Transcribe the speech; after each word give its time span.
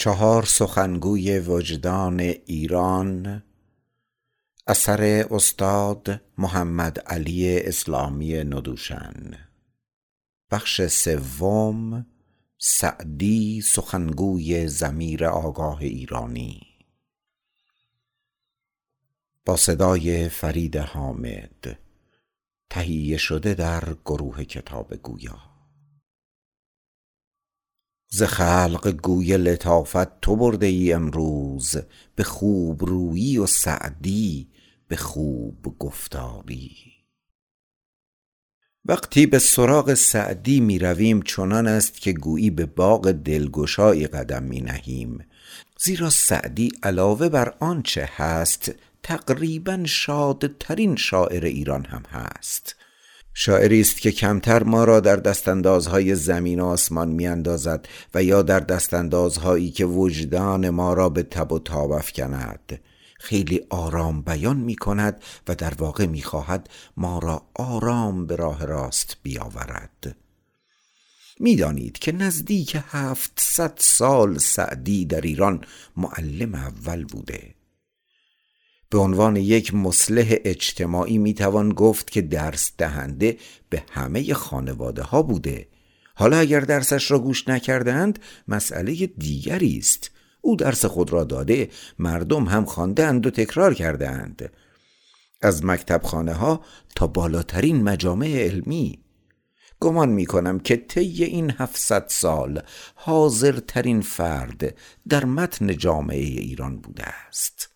چهار 0.00 0.44
سخنگوی 0.44 1.38
وجدان 1.38 2.20
ایران 2.20 3.42
اثر 4.66 5.26
استاد 5.30 6.20
محمدعلی 6.38 7.60
اسلامی 7.60 8.44
ندوشن. 8.44 9.14
بخش 10.50 10.86
سوم 10.86 12.06
سعدی 12.58 13.60
سخنگوی 13.60 14.68
ضمیر 14.68 15.24
آگاه 15.24 15.78
ایرانی. 15.78 16.60
با 19.44 19.56
صدای 19.56 20.28
فرید 20.28 20.76
حامد 20.76 21.78
تهیه 22.70 23.16
شده 23.16 23.54
در 23.54 23.94
گروه 24.04 24.44
کتاب 24.44 24.94
گویا. 24.94 25.47
ز 28.10 28.22
خلق 28.22 28.88
گوی 29.02 29.36
لطافت 29.36 30.20
تو 30.20 30.36
برده 30.36 30.66
ای 30.66 30.92
امروز 30.92 31.76
به 32.14 32.24
خوب 32.24 32.84
رویی 32.84 33.38
و 33.38 33.46
سعدی 33.46 34.48
به 34.88 34.96
خوب 34.96 35.76
گفتاری. 35.78 36.76
وقتی 38.84 39.26
به 39.26 39.38
سراغ 39.38 39.94
سعدی 39.94 40.60
می 40.60 40.78
رویم 40.78 41.22
چنان 41.22 41.66
است 41.66 42.00
که 42.00 42.12
گویی 42.12 42.50
به 42.50 42.66
باغ 42.66 43.12
دلگشایی 43.12 44.06
قدم 44.06 44.42
می 44.42 44.60
نهیم. 44.60 45.24
زیرا 45.78 46.10
سعدی 46.10 46.72
علاوه 46.82 47.28
بر 47.28 47.54
آنچه 47.60 48.08
هست 48.16 48.72
تقریبا 49.02 49.84
شادترین 49.84 50.96
شاعر 50.96 51.44
ایران 51.44 51.84
هم 51.84 52.02
هست. 52.10 52.76
شاعری 53.40 53.80
است 53.80 54.00
که 54.00 54.12
کمتر 54.12 54.62
ما 54.62 54.84
را 54.84 55.00
در 55.00 55.16
دستاندازهای 55.16 56.14
زمین 56.14 56.60
و 56.60 56.64
آسمان 56.64 57.08
میاندازد 57.08 57.88
و 58.14 58.22
یا 58.22 58.42
در 58.42 58.60
دستاندازهایی 58.60 59.70
که 59.70 59.84
وجدان 59.84 60.70
ما 60.70 60.92
را 60.92 61.08
به 61.08 61.22
تب 61.22 61.52
و 61.52 61.58
تاب 61.58 61.92
افکند. 61.92 62.80
خیلی 63.18 63.60
آرام 63.70 64.22
بیان 64.22 64.56
می 64.56 64.76
کند 64.76 65.22
و 65.48 65.54
در 65.54 65.74
واقع 65.74 66.06
می 66.06 66.22
خواهد 66.22 66.70
ما 66.96 67.18
را 67.18 67.42
آرام 67.54 68.26
به 68.26 68.36
راه 68.36 68.66
راست 68.66 69.16
بیاورد. 69.22 70.16
می‌دانید 71.40 71.98
که 71.98 72.12
نزدیک 72.12 72.76
هفتصد 72.88 73.74
سال 73.76 74.38
سعدی 74.38 75.04
در 75.04 75.20
ایران 75.20 75.64
معلم 75.96 76.54
اول 76.54 77.04
بوده. 77.04 77.57
به 78.90 78.98
عنوان 78.98 79.36
یک 79.36 79.74
مصلح 79.74 80.34
اجتماعی 80.44 81.18
می‌توان 81.18 81.68
گفت 81.68 82.10
که 82.10 82.22
درس 82.22 82.72
دهنده 82.78 83.36
به 83.68 83.82
همه 83.90 84.34
خانواده 84.34 85.02
ها 85.02 85.22
بوده. 85.22 85.68
حالا 86.14 86.38
اگر 86.38 86.60
درسش 86.60 87.10
را 87.10 87.18
گوش 87.18 87.48
نکردند 87.48 88.18
مسئله 88.48 89.06
دیگری 89.06 89.78
است. 89.78 90.10
او 90.40 90.56
درس 90.56 90.84
خود 90.84 91.12
را 91.12 91.24
داده 91.24 91.68
مردم 91.98 92.44
هم 92.44 92.64
خواندند 92.64 93.26
و 93.26 93.30
تکرار 93.30 93.74
کردند. 93.74 94.52
از 95.42 95.64
مکتب 95.64 96.02
خانه 96.02 96.32
ها 96.32 96.64
تا 96.94 97.06
بالاترین 97.06 97.82
مجامع 97.82 98.28
علمی. 98.28 98.98
گمان 99.80 100.08
می 100.08 100.26
کنم 100.26 100.58
که 100.58 100.76
طی 100.76 101.24
این 101.24 101.50
هفتصد 101.50 102.04
سال 102.08 102.62
حاضرترین 102.94 104.00
فرد 104.00 104.74
در 105.08 105.24
متن 105.24 105.76
جامعه 105.76 106.18
ایران 106.18 106.80
بوده 106.80 107.04
است. 107.06 107.67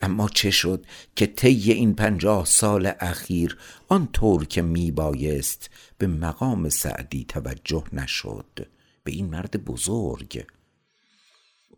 اما 0.00 0.28
چه 0.28 0.50
شد 0.50 0.86
که 1.16 1.26
طی 1.26 1.72
این 1.72 1.94
پنجاه 1.94 2.44
سال 2.44 2.92
اخیر 3.00 3.56
آنطور 3.88 4.44
که 4.44 4.62
می 4.62 4.90
بایست 4.90 5.70
به 5.98 6.06
مقام 6.06 6.68
سعدی 6.68 7.24
توجه 7.28 7.84
نشد؟ 7.92 8.68
به 9.04 9.12
این 9.12 9.30
مرد 9.30 9.64
بزرگ. 9.64 10.46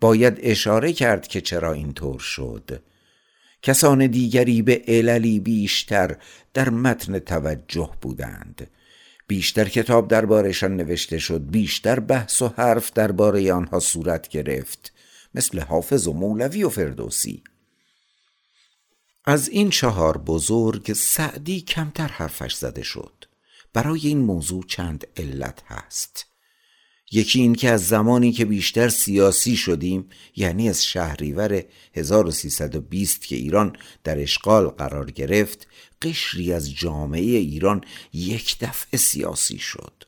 باید 0.00 0.38
اشاره 0.40 0.92
کرد 0.92 1.26
که 1.26 1.40
چرا 1.40 1.72
اینطور 1.72 2.18
شد. 2.18 2.82
کسان 3.62 4.06
دیگری 4.06 4.62
به 4.62 4.82
عللی 4.88 5.40
بیشتر 5.40 6.16
در 6.54 6.70
متن 6.70 7.18
توجه 7.18 7.90
بودند. 8.00 8.70
بیشتر 9.26 9.64
کتاب 9.64 10.08
دربارشان 10.08 10.76
نوشته 10.76 11.18
شد 11.18 11.50
بیشتر 11.50 12.00
بحث 12.00 12.42
و 12.42 12.48
حرف 12.48 12.92
درباره 12.92 13.52
آنها 13.52 13.80
صورت 13.80 14.28
گرفت 14.28 14.92
مثل 15.34 15.60
حافظ 15.60 16.06
و 16.06 16.12
مولوی 16.12 16.64
و 16.64 16.68
فردوسی. 16.68 17.42
از 19.24 19.48
این 19.48 19.70
چهار 19.70 20.18
بزرگ 20.18 20.92
سعدی 20.92 21.60
کمتر 21.60 22.08
حرفش 22.08 22.54
زده 22.54 22.82
شد. 22.82 23.24
برای 23.72 24.00
این 24.08 24.18
موضوع 24.18 24.64
چند 24.66 25.06
علت 25.16 25.62
هست. 25.66 26.26
یکی 27.12 27.40
این 27.40 27.54
که 27.54 27.70
از 27.70 27.86
زمانی 27.86 28.32
که 28.32 28.44
بیشتر 28.44 28.88
سیاسی 28.88 29.56
شدیم 29.56 30.08
یعنی 30.36 30.68
از 30.68 30.84
شهریور 30.84 31.64
1320 31.94 33.24
که 33.24 33.36
ایران 33.36 33.76
در 34.04 34.18
اشغال 34.18 34.68
قرار 34.68 35.10
گرفت 35.10 35.66
قشری 36.02 36.52
از 36.52 36.74
جامعه 36.74 37.20
ایران 37.20 37.84
یک 38.12 38.58
دفعه 38.58 38.98
سیاسی 38.98 39.58
شد. 39.58 40.01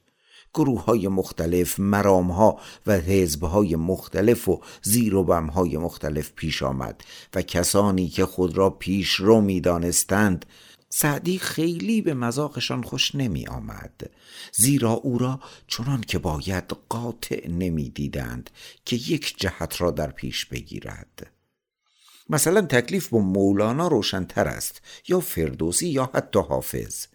گروه 0.55 0.85
های 0.85 1.09
مختلف 1.09 1.81
مرام 1.81 2.31
ها 2.31 2.61
و 2.87 2.99
حزب 2.99 3.45
های 3.45 3.77
مختلف 3.77 4.49
و 4.49 4.61
زیر 4.83 5.15
و 5.15 5.25
بم 5.25 5.47
های 5.47 5.77
مختلف 5.77 6.33
پیش 6.33 6.63
آمد 6.63 7.05
و 7.35 7.43
کسانی 7.43 8.09
که 8.09 8.27
خود 8.27 8.57
را 8.57 8.71
پیش 8.71 9.11
رو 9.11 9.41
می 9.41 9.61
دانستند 9.61 10.47
سعدی 10.97 11.39
خیلی 11.39 12.03
به 12.03 12.15
مذاقشان 12.15 12.83
خوش 12.83 13.15
نمی 13.15 13.47
آمد 13.47 14.11
زیرا 14.53 14.93
او 14.93 15.19
را 15.19 15.41
چنان 15.67 16.01
که 16.01 16.19
باید 16.19 16.65
قاطع 16.89 17.49
نمی 17.49 17.91
دیدند 17.91 18.51
که 18.85 18.97
یک 18.97 19.35
جهت 19.39 19.81
را 19.81 19.91
در 19.91 20.11
پیش 20.11 20.47
بگیرد. 20.47 21.31
مثلا 22.29 22.61
تکلیف 22.61 23.09
با 23.09 23.19
مولانا 23.19 23.89
روشنتر 23.89 24.49
است 24.49 24.83
یا 25.09 25.21
فردوسی 25.21 25.89
یا 25.89 26.11
حتی 26.15 26.39
حافظ. 26.39 27.07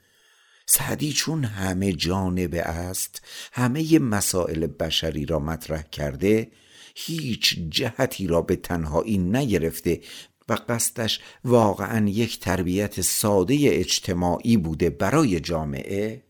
سعدی 0.71 1.13
چون 1.13 1.43
همه 1.43 1.93
جانبه 1.93 2.61
است 2.61 3.21
همه 3.51 3.99
مسائل 3.99 4.67
بشری 4.67 5.25
را 5.25 5.39
مطرح 5.39 5.81
کرده 5.81 6.51
هیچ 6.95 7.59
جهتی 7.69 8.27
را 8.27 8.41
به 8.41 8.55
تنهایی 8.55 9.17
نگرفته 9.17 10.01
و 10.49 10.53
قصدش 10.69 11.19
واقعا 11.43 12.07
یک 12.07 12.39
تربیت 12.39 13.01
ساده 13.01 13.57
اجتماعی 13.61 14.57
بوده 14.57 14.89
برای 14.89 15.39
جامعه. 15.39 16.23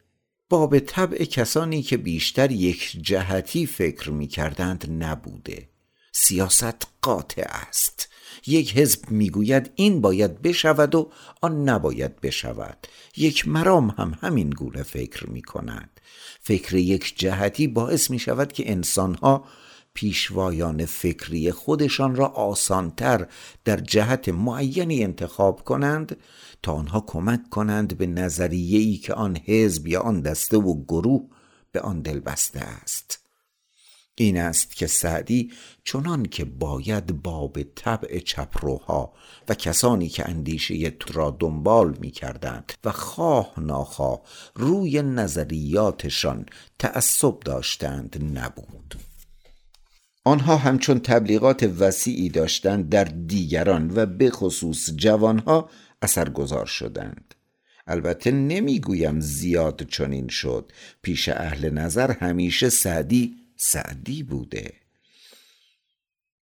با 0.50 0.68
به 0.68 0.80
طبع 0.80 1.24
کسانی 1.24 1.82
که 1.82 1.98
بیشتر 1.98 2.52
یک 2.52 2.98
جهتی 3.02 3.66
فکر 3.66 4.12
می 4.12 4.28
کردند 4.28 5.04
نبوده 5.04 5.70
سیاست 6.12 6.88
قاطع 7.02 7.46
است. 7.48 8.10
یک 8.48 8.78
حزب 8.78 9.12
می‌گوید 9.12 9.72
این 9.76 10.02
باید 10.02 10.42
بشود 10.42 10.96
و 10.96 11.12
آن 11.42 11.70
نباید 11.70 12.22
بشود. 12.22 12.88
یک 13.18 13.48
مرام 13.48 13.90
هم 13.90 14.18
همین 14.22 14.50
گونه 14.50 14.84
فکر 14.84 15.30
می 15.30 15.42
کند 15.42 16.02
فکر 16.42 16.76
یک 16.76 17.14
جهتی 17.18 17.68
باعث 17.68 18.10
می 18.10 18.20
شود 18.20 18.52
که 18.52 18.72
انسانها 18.72 19.46
پیشوایان 19.94 20.86
فکری 20.86 21.52
خودشان 21.52 22.16
را 22.16 22.26
آسانتر 22.28 23.28
در 23.66 23.78
جهت 23.78 24.30
معینی 24.30 25.04
انتخاب 25.04 25.64
کنند 25.64 26.18
تا 26.64 26.74
آنها 26.74 27.04
کمک 27.08 27.50
کنند 27.50 27.98
به 27.98 28.08
نظریه‌ای 28.08 28.98
که 28.98 29.14
آن 29.14 29.38
حزب 29.46 29.88
یا 29.88 30.02
آن 30.02 30.22
دسته 30.22 30.58
و 30.58 30.84
گروه 30.84 31.30
به 31.72 31.82
آن 31.82 32.02
دل 32.02 32.20
بسته 32.20 32.60
است. 32.60 33.28
این 34.22 34.38
است 34.38 34.75
که 34.75 34.88
سعدی 34.88 35.52
چنان 35.84 36.24
که 36.24 36.46
باید 36.46 37.22
باب 37.22 37.63
طبع 37.63 38.19
چپروها 38.19 39.13
و 39.50 39.53
کسانی 39.53 40.09
که 40.09 40.30
اندیشه 40.30 40.94
را 41.13 41.38
دنبال 41.40 41.97
می 42.00 42.12
کردند 42.12 42.74
و 42.84 42.91
خواه 42.91 43.53
ناخواه 43.58 44.22
روی 44.56 45.02
نظریاتشان 45.02 46.46
تعصب 46.79 47.40
داشتند 47.40 48.38
نبود. 48.38 48.96
آنها 50.26 50.58
همچون 50.58 50.99
تبلیغات 50.99 51.64
وسیعی 51.79 52.29
داشتند 52.29 52.90
در 52.90 53.03
دیگران 53.03 53.91
و 53.96 54.05
به 54.05 54.29
خصوص 54.29 54.90
جوانها 54.96 55.70
اثرگذار 56.02 56.66
شدند. 56.66 57.35
البته 57.88 58.32
نمی‌گویم 58.32 59.20
زیاد 59.20 59.84
چنین 59.84 60.28
شد. 60.28 60.72
پیش 61.02 61.29
اهل 61.29 61.70
نظر 61.70 62.11
همیشه 62.11 62.70
سعدی 62.70 63.35
سعدی 63.61 64.23
بوده. 64.23 64.73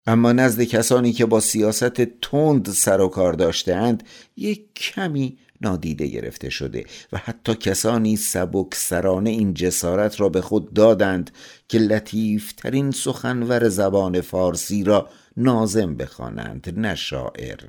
اما 0.05 0.31
نزد 0.31 0.63
کسانی 0.63 1.13
که 1.13 1.25
با 1.25 1.39
سیاست 1.39 2.01
تند 2.01 2.69
سر 2.69 3.01
و 3.01 3.07
کار 3.07 3.33
داشتهاند 3.33 4.03
یک 4.35 4.73
کمی 4.73 5.37
نادیده 5.61 6.07
گرفته 6.07 6.49
شده 6.49 6.85
و 7.11 7.17
حتی 7.17 7.55
کسانی 7.55 8.15
سبک 8.15 8.75
سرانه 8.75 9.29
این 9.29 9.53
جسارت 9.53 10.21
را 10.21 10.29
به 10.29 10.41
خود 10.41 10.73
دادند 10.73 11.31
که 11.67 11.79
لطیفترین 11.79 12.91
سخنور 12.91 13.69
زبان 13.69 14.21
فارسی 14.21 14.83
را 14.83 15.09
نازم 15.37 15.95
بخوانند 15.95 16.73
نه 16.79 16.95
شاعر. 16.95 17.59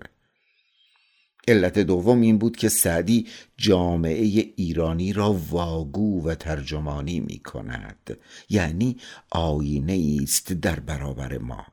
علت 1.49 1.79
دوم 1.79 2.21
این 2.21 2.39
بود 2.39 2.57
که 2.57 2.69
سعدی 2.69 3.27
جامعه 3.57 4.53
ایرانی 4.57 5.13
را 5.13 5.33
واگو 5.33 6.29
و 6.29 6.35
ترجمانی 6.35 7.21
می 7.21 7.39
کند 7.39 8.17
یعنی 8.51 8.97
آینه 9.31 10.19
است 10.23 10.53
در 10.53 10.81
برابر 10.81 11.39
ما. 11.39 11.67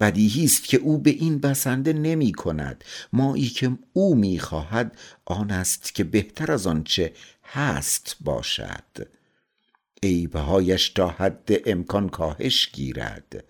بدیهی 0.00 0.44
است 0.44 0.64
که 0.64 0.76
او 0.76 0.98
به 0.98 1.10
این 1.10 1.38
بسنده 1.38 1.92
نمی 1.92 2.32
کند 2.32 2.84
مایی 3.12 3.48
که 3.48 3.78
او 3.92 4.14
می 4.14 4.38
خواهد 4.38 4.98
آن 5.24 5.50
است 5.50 5.94
که 5.94 6.04
بهتر 6.04 6.52
از 6.52 6.66
آنچه 6.66 7.12
هست 7.44 8.16
باشد. 8.20 9.08
عیبهایش 10.02 10.88
تا 10.88 11.08
حد 11.08 11.48
امکان 11.66 12.08
کاهش 12.08 12.70
گیرد. 12.72 13.44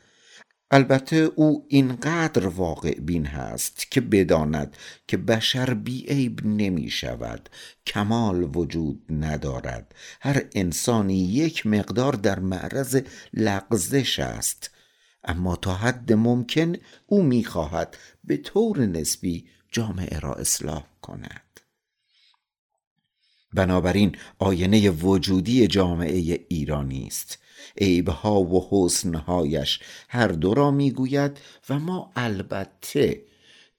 البته 0.72 1.16
او 1.16 1.66
اینقدر 1.68 2.46
واقع 2.46 2.94
بین 3.00 3.26
هست 3.26 3.90
که 3.90 4.00
بداند 4.00 4.76
که 5.06 5.16
بشر 5.16 5.74
بی 5.74 6.06
عیب 6.06 6.46
نمی 6.46 6.90
شود 6.90 7.48
کمال 7.86 8.56
وجود 8.56 9.02
ندارد. 9.10 9.94
هر 10.20 10.42
انسانی 10.54 11.18
یک 11.18 11.66
مقدار 11.66 12.12
در 12.12 12.38
معرض 12.38 13.02
لغزش 13.34 14.18
است. 14.18 14.70
اما 15.24 15.56
تا 15.56 15.74
حد 15.74 16.12
ممکن 16.12 16.76
او 17.06 17.22
می‌خواهد 17.22 17.96
به 18.24 18.36
طور 18.36 18.86
نسبی 18.86 19.46
جامعه 19.72 20.18
را 20.18 20.34
اصلاح 20.34 20.86
کند. 21.02 21.49
بنابراین 23.52 24.16
آینه 24.38 24.90
وجودی 24.90 25.66
جامعه 25.66 26.46
ایرانی 26.48 27.06
است. 27.06 27.38
عیبها 27.78 28.40
و 28.40 28.68
حسنهایش 28.70 29.80
هر 30.08 30.28
دو 30.28 30.54
را 30.54 30.70
می‌گوید 30.70 31.38
و 31.68 31.78
ما 31.78 32.10
البته 32.16 33.22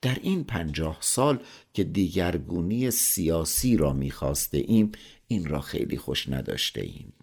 در 0.01 0.17
این 0.21 0.43
پنجاه 0.43 0.97
سال 0.99 1.39
که 1.73 1.83
دیگرگونی 1.83 2.91
سیاسی 2.91 3.77
را 3.77 3.93
می‌خواسته 3.93 4.57
ایم 4.57 4.91
این 5.27 5.45
را 5.45 5.61
خیلی 5.61 5.97
خوش 5.97 6.29
نداشته 6.29 6.81
ایم. 6.81 7.13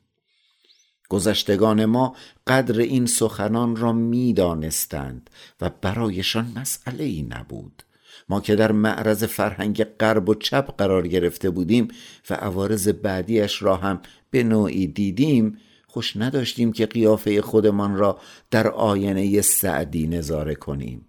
گذشتگان 1.08 1.84
ما 1.84 2.16
قدر 2.46 2.80
این 2.80 3.06
سخنان 3.06 3.76
را 3.76 3.92
می‌دانستند 3.92 5.30
و 5.60 5.70
برایشان 5.80 6.52
مسئله 6.56 7.04
ای 7.04 7.22
نبود. 7.22 7.82
ما 8.28 8.40
که 8.40 8.56
در 8.56 8.72
معرض 8.72 9.24
فرهنگ 9.24 9.84
غرب 9.84 10.28
و 10.28 10.34
چپ 10.34 10.76
قرار 10.76 11.08
گرفته 11.08 11.50
بودیم 11.50 11.88
و 12.30 12.34
عوارض 12.34 12.88
بعدیش 12.88 13.62
را 13.62 13.76
هم 13.76 14.00
به 14.30 14.42
نوعی 14.42 14.86
دیدیم 14.86 15.58
خوش 15.86 16.16
نداشتیم 16.16 16.72
که 16.72 16.86
قیافه 16.86 17.42
خودمان 17.42 17.96
را 17.96 18.20
در 18.50 18.68
آینه 18.68 19.40
سعدی 19.40 20.06
نظاره 20.06 20.54
کنیم. 20.54 21.06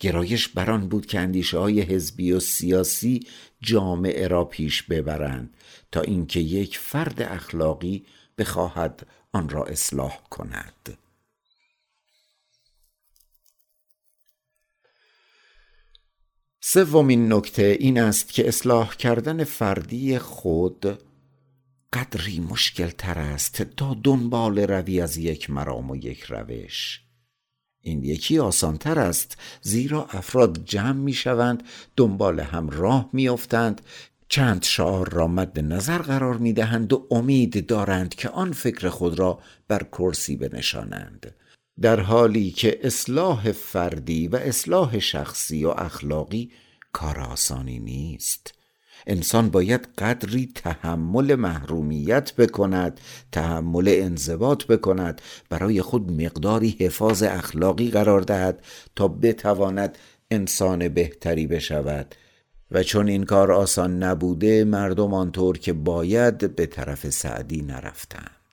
گرایش 0.00 0.48
بران 0.48 0.88
بود 0.88 1.06
که 1.06 1.20
اندیشه 1.20 1.58
های 1.58 1.80
حزبی 1.80 2.32
و 2.32 2.40
سیاسی 2.40 3.20
جامعه 3.60 4.28
را 4.28 4.44
پیش 4.44 4.82
ببرند 4.82 5.54
تا 5.92 6.00
اینکه 6.00 6.40
یک 6.40 6.78
فرد 6.78 7.22
اخلاقی 7.22 8.04
بخواهد 8.38 9.06
آن 9.32 9.48
را 9.48 9.64
اصلاح 9.64 10.18
کند. 10.30 10.98
سومین 16.70 17.32
نکته 17.32 17.76
این 17.80 18.00
است 18.00 18.32
که 18.32 18.48
اصلاح 18.48 18.94
کردن 18.94 19.44
فردی 19.44 20.18
خود 20.18 20.98
قدری 21.92 22.40
مشکل 22.40 22.88
تر 22.88 23.18
است 23.18 23.62
تا 23.62 23.96
دنبال 24.04 24.58
روی 24.58 25.00
از 25.00 25.16
یک 25.16 25.50
مرام 25.50 25.90
و 25.90 25.96
یک 25.96 26.22
روش. 26.22 27.02
این 27.80 28.04
یکی 28.04 28.38
آسان 28.38 28.78
تر 28.78 28.98
است 28.98 29.36
زیرا 29.62 30.04
افراد 30.10 30.64
جمع 30.64 30.92
می 30.92 31.12
شوند 31.12 31.62
دنبال 31.96 32.40
هم 32.40 32.70
راه 32.70 33.10
می 33.12 33.28
افتند 33.28 33.80
چند 34.28 34.62
شعار 34.62 35.08
را 35.08 35.26
مد 35.26 35.60
نظر 35.60 35.98
قرار 35.98 36.36
می 36.36 36.52
دهند 36.52 36.92
و 36.92 37.06
امید 37.10 37.66
دارند 37.66 38.14
که 38.14 38.28
آن 38.28 38.52
فکر 38.52 38.88
خود 38.88 39.18
را 39.18 39.38
بر 39.68 39.82
کرسی 39.82 40.36
بنشانند. 40.36 41.34
در 41.80 42.00
حالی 42.00 42.50
که 42.50 42.78
اصلاح 42.82 43.52
فردی 43.52 44.28
و 44.28 44.36
اصلاح 44.36 44.98
شخصی 44.98 45.64
و 45.64 45.68
اخلاقی 45.68 46.50
کار 46.92 47.20
آسانی 47.20 47.78
نیست. 47.78 48.54
انسان 49.06 49.50
باید 49.50 49.88
قدری 49.98 50.52
تحمل 50.54 51.34
محرومیت 51.34 52.36
بکند 52.36 53.00
تحمل 53.32 53.88
انضباط 53.88 54.66
بکند 54.66 55.22
برای 55.50 55.82
خود 55.82 56.12
مقداری 56.22 56.76
حفاظ 56.80 57.22
اخلاقی 57.22 57.90
قرار 57.90 58.20
دهد 58.20 58.64
تا 58.96 59.08
بتواند 59.08 59.98
انسان 60.30 60.88
بهتری 60.88 61.46
بشود. 61.46 62.14
و 62.70 62.82
چون 62.82 63.08
این 63.08 63.24
کار 63.24 63.52
آسان 63.52 64.02
نبوده 64.02 64.64
مردم 64.64 65.14
آنطور 65.14 65.58
که 65.58 65.72
باید 65.72 66.56
به 66.56 66.66
طرف 66.66 67.10
سعدی 67.10 67.62
نرفتند. 67.62 68.47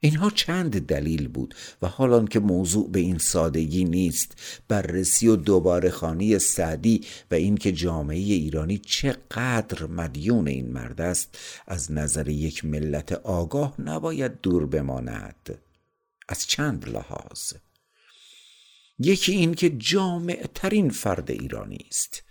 اینها 0.00 0.30
چند 0.30 0.86
دلیل 0.86 1.28
بود 1.28 1.54
و 1.82 1.86
حالان 1.86 2.26
که 2.26 2.40
موضوع 2.40 2.90
به 2.90 3.00
این 3.00 3.18
سادگی 3.18 3.84
نیست 3.84 4.32
بررسی 4.68 5.28
و 5.28 5.36
دوباره 5.36 5.90
خانی 5.90 6.38
سعدی 6.38 7.00
و 7.30 7.34
اینکه 7.34 7.72
جامعه 7.72 8.18
ایرانی 8.18 8.78
چقدر 8.78 9.86
مدیون 9.86 10.48
این 10.48 10.72
مرد 10.72 11.00
است 11.00 11.38
از 11.66 11.92
نظر 11.92 12.28
یک 12.28 12.64
ملت 12.64 13.12
آگاه 13.12 13.80
نباید 13.80 14.40
دور 14.40 14.66
بماند. 14.66 15.58
از 16.28 16.46
چند 16.46 16.88
لحاظ. 16.88 17.52
یکی 18.98 19.32
این 19.32 19.54
که 19.54 19.70
جامع 19.70 20.46
ترین 20.54 20.90
فرد 20.90 21.30
ایرانی 21.30 21.86
است. 21.88 22.22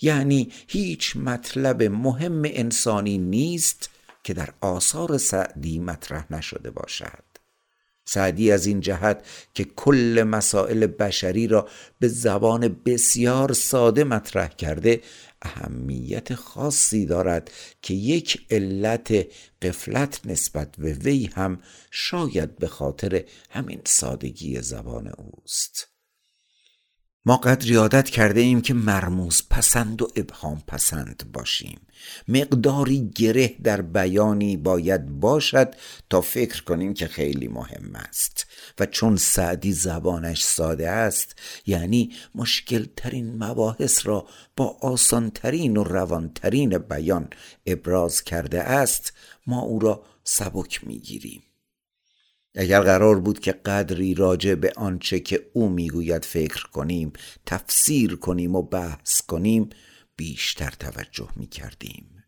یعنی 0.00 0.52
هیچ 0.68 1.16
مطلب 1.16 1.82
مهم 1.82 2.42
انسانی 2.44 3.18
نیست 3.18 3.90
که 4.26 4.34
در 4.34 4.48
آثار 4.60 5.18
سعدی 5.18 5.78
مطرح 5.78 6.32
نشده 6.32 6.70
باشد. 6.70 7.24
سعدی 8.04 8.52
از 8.52 8.66
این 8.66 8.80
جهت 8.80 9.26
که 9.54 9.64
کل 9.64 10.24
مسائل 10.26 10.86
بشری 10.86 11.46
را 11.46 11.68
به 12.00 12.08
زبان 12.08 12.80
بسیار 12.84 13.52
ساده 13.52 14.04
مطرح 14.04 14.48
کرده 14.48 15.02
اهمیت 15.42 16.34
خاصی 16.34 17.06
دارد 17.06 17.50
که 17.82 17.94
یک 17.94 18.46
علت 18.50 19.26
قفلت 19.62 20.20
نسبت 20.24 20.76
به 20.76 20.92
وی 20.92 21.30
هم 21.34 21.60
شاید 21.90 22.56
به 22.56 22.66
خاطر 22.66 23.24
همین 23.50 23.80
سادگی 23.84 24.60
زبان 24.60 25.12
اوست. 25.18 25.95
ما 27.28 27.36
قدری 27.36 27.74
عادت 27.74 28.10
کرده 28.10 28.40
ایم 28.40 28.60
که 28.60 28.74
مرموز 28.74 29.42
پسند 29.50 30.02
و 30.02 30.08
ابهام 30.16 30.62
پسند 30.66 31.30
باشیم. 31.32 31.80
مقداری 32.28 33.10
گره 33.14 33.54
در 33.62 33.82
بیانی 33.82 34.56
باید 34.56 35.20
باشد 35.20 35.74
تا 36.10 36.20
فکر 36.20 36.64
کنیم 36.64 36.94
که 36.94 37.06
خیلی 37.06 37.48
مهم 37.48 37.94
است. 37.94 38.46
و 38.78 38.86
چون 38.86 39.16
سعدی 39.16 39.72
زبانش 39.72 40.42
ساده 40.42 40.90
است 40.90 41.34
یعنی 41.66 42.12
مشکل 42.34 42.86
ترین 42.96 43.44
مباحث 43.44 44.06
را 44.06 44.26
با 44.56 44.76
آسان 44.80 45.30
ترین 45.30 45.76
و 45.76 45.84
روانترین 45.84 46.78
بیان 46.78 47.28
ابراز 47.66 48.24
کرده 48.24 48.62
است 48.62 49.12
ما 49.46 49.60
او 49.60 49.78
را 49.78 50.02
سبک 50.24 50.86
می‌گیریم. 50.86 51.42
اگر 52.56 52.80
قرار 52.80 53.20
بود 53.20 53.40
که 53.40 53.52
قدری 53.52 54.14
راجع 54.14 54.54
به 54.54 54.72
آنچه 54.76 55.20
که 55.20 55.50
او 55.52 55.68
می‌گوید 55.68 56.24
فکر 56.24 56.66
کنیم 56.66 57.12
تفسیر 57.46 58.16
کنیم 58.16 58.54
و 58.54 58.62
بحث 58.62 59.20
کنیم 59.20 59.68
بیشتر 60.16 60.70
توجه 60.70 61.28
می‌کردیم. 61.36 62.24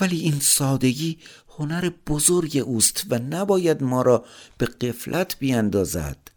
ولی 0.00 0.20
این 0.20 0.40
سادگی 0.40 1.18
هنر 1.48 1.90
بزرگ 2.06 2.62
اوست 2.66 3.06
و 3.10 3.18
نباید 3.18 3.82
ما 3.82 4.02
را 4.02 4.24
به 4.58 4.66
قفلت 4.66 5.38
بیاندازد. 5.38 6.29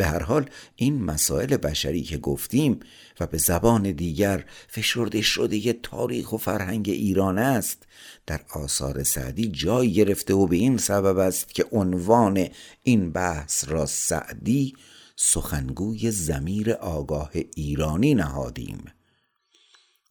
به 0.00 0.06
هر 0.06 0.22
حال 0.22 0.50
این 0.76 1.02
مسائل 1.02 1.56
بشری 1.56 2.02
که 2.02 2.18
گفتیم 2.18 2.80
و 3.20 3.26
به 3.26 3.38
زبان 3.38 3.92
دیگر 3.92 4.44
فشرده 4.68 5.22
شده 5.22 5.72
تاریخ 5.72 6.32
و 6.32 6.36
فرهنگ 6.36 6.88
ایران 6.88 7.38
است 7.38 7.82
در 8.26 8.40
آثار 8.54 9.02
سعدی 9.02 9.48
جای 9.48 9.92
گرفته 9.92 10.34
و 10.34 10.46
به 10.46 10.56
این 10.56 10.78
سبب 10.78 11.18
است 11.18 11.54
که 11.54 11.64
عنوان 11.72 12.48
این 12.82 13.12
بحث 13.12 13.68
را 13.68 13.86
سعدی 13.86 14.74
سخنگوی 15.16 16.10
زمیر 16.10 16.72
آگاه 16.72 17.30
ایرانی 17.56 18.14
نهادیم. 18.14 18.84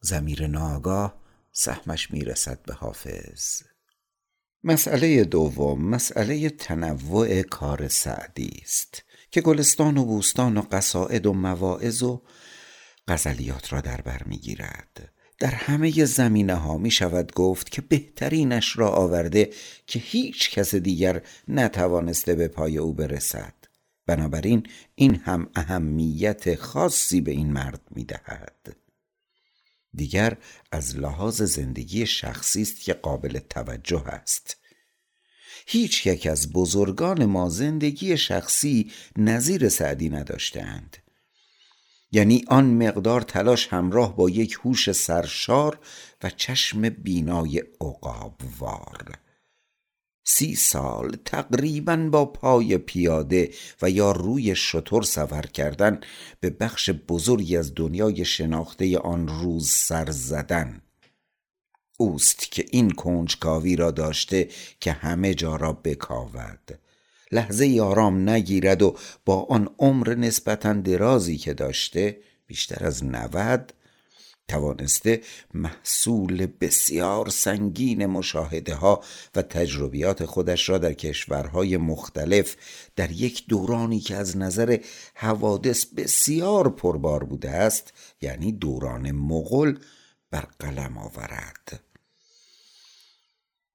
زمیر 0.00 0.46
ناگاه 0.46 1.20
سهمش 1.52 2.10
می‌رسد 2.10 2.62
به 2.66 2.74
حافظ. 2.74 3.62
مسئله 4.64 5.24
دوم 5.24 5.84
مسئله 5.84 6.50
تنوع 6.50 7.42
کار 7.42 7.88
سعدی 7.88 8.60
است. 8.62 9.04
که 9.30 9.40
گلستان 9.40 9.98
و 9.98 10.04
بوستان 10.04 10.56
و 10.56 10.62
قصائد 10.72 11.26
و 11.26 11.32
مواعظ 11.32 12.02
و 12.02 12.22
غزلیات 13.08 13.72
را 13.72 13.80
در 13.80 14.00
بر 14.00 14.22
می‌گیرد 14.26 15.12
در 15.40 15.50
همه 15.50 16.04
زمینه 16.04 16.54
ها 16.54 16.78
می 16.78 16.90
شود 16.90 17.32
گفت 17.32 17.70
که 17.70 17.82
بهترینش 17.82 18.78
را 18.78 18.88
آورده 18.88 19.50
که 19.86 19.98
هیچ 19.98 20.50
کس 20.50 20.74
دیگر 20.74 21.22
نتوانسته 21.48 22.34
به 22.34 22.48
پای 22.48 22.78
او 22.78 22.94
برسد. 22.94 23.54
بنابراین 24.06 24.66
این 24.94 25.14
هم 25.14 25.50
اهمیت 25.54 26.54
خاصی 26.54 27.20
به 27.20 27.30
این 27.30 27.52
مرد 27.52 27.80
می 27.90 28.04
دهد. 28.04 28.76
دیگر 29.94 30.36
از 30.72 30.96
لحاظ 30.96 31.42
زندگی 31.42 32.06
شخصی 32.06 32.62
است 32.62 32.80
که 32.80 32.94
قابل 32.94 33.38
توجه 33.38 34.08
است. 34.08 34.56
هیچ 35.72 36.06
یک 36.06 36.26
از 36.26 36.52
بزرگان 36.52 37.24
ما 37.24 37.48
زندگی 37.48 38.16
شخصی 38.16 38.90
نظیر 39.18 39.68
سعدی 39.68 40.08
نداشتند. 40.08 40.96
یعنی 42.12 42.44
آن 42.48 42.64
مقدار 42.64 43.20
تلاش 43.20 43.68
همراه 43.68 44.16
با 44.16 44.30
یک 44.30 44.58
هوش 44.64 44.92
سرشار 44.92 45.78
و 46.22 46.30
چشم 46.30 46.88
بینای 46.88 47.62
عقابوار. 47.80 49.18
سی 50.24 50.54
سال 50.54 51.16
تقریبا 51.24 51.96
با 51.96 52.24
پای 52.24 52.78
پیاده 52.78 53.50
و 53.82 53.90
یا 53.90 54.12
روی 54.12 54.56
شطور 54.56 55.02
سفر 55.02 55.42
کردن 55.42 56.00
به 56.40 56.50
بخش 56.50 56.90
بزرگی 56.90 57.56
از 57.56 57.72
دنیای 57.76 58.24
شناخته 58.24 58.98
آن 58.98 59.28
روز 59.28 59.70
سر 59.70 60.10
زدن. 60.10 60.82
اوست 62.00 62.52
که 62.52 62.66
این 62.70 62.90
کنجکاوی 62.90 63.76
را 63.76 63.90
داشته 63.90 64.48
که 64.80 64.92
همه 64.92 65.34
جا 65.34 65.56
را 65.56 65.72
بکاود. 65.72 66.78
لحظه 67.32 67.80
آرام 67.82 68.28
نگیرد 68.28 68.82
و 68.82 68.96
با 69.24 69.42
آن 69.42 69.68
عمر 69.78 70.14
نسبتا 70.14 70.72
درازی 70.72 71.36
که 71.36 71.54
داشته 71.54 72.20
بیشتر 72.46 72.86
از 72.86 73.04
نود 73.04 73.72
توانسته 74.48 75.20
محصول 75.54 76.46
بسیار 76.60 77.28
سنگین 77.28 78.06
مشاهده 78.06 78.74
ها 78.74 79.02
و 79.34 79.42
تجربیات 79.42 80.24
خودش 80.24 80.68
را 80.68 80.78
در 80.78 80.92
کشورهای 80.92 81.76
مختلف 81.76 82.56
در 82.96 83.10
یک 83.10 83.46
دورانی 83.48 84.00
که 84.00 84.16
از 84.16 84.36
نظر 84.36 84.78
حوادث 85.14 85.86
بسیار 85.86 86.68
پربار 86.68 87.24
بوده 87.24 87.50
است 87.50 87.92
یعنی 88.20 88.52
دوران 88.52 89.10
مغل 89.10 89.74
بر 90.30 90.46
قلم 90.58 90.98
آورد. 90.98 91.89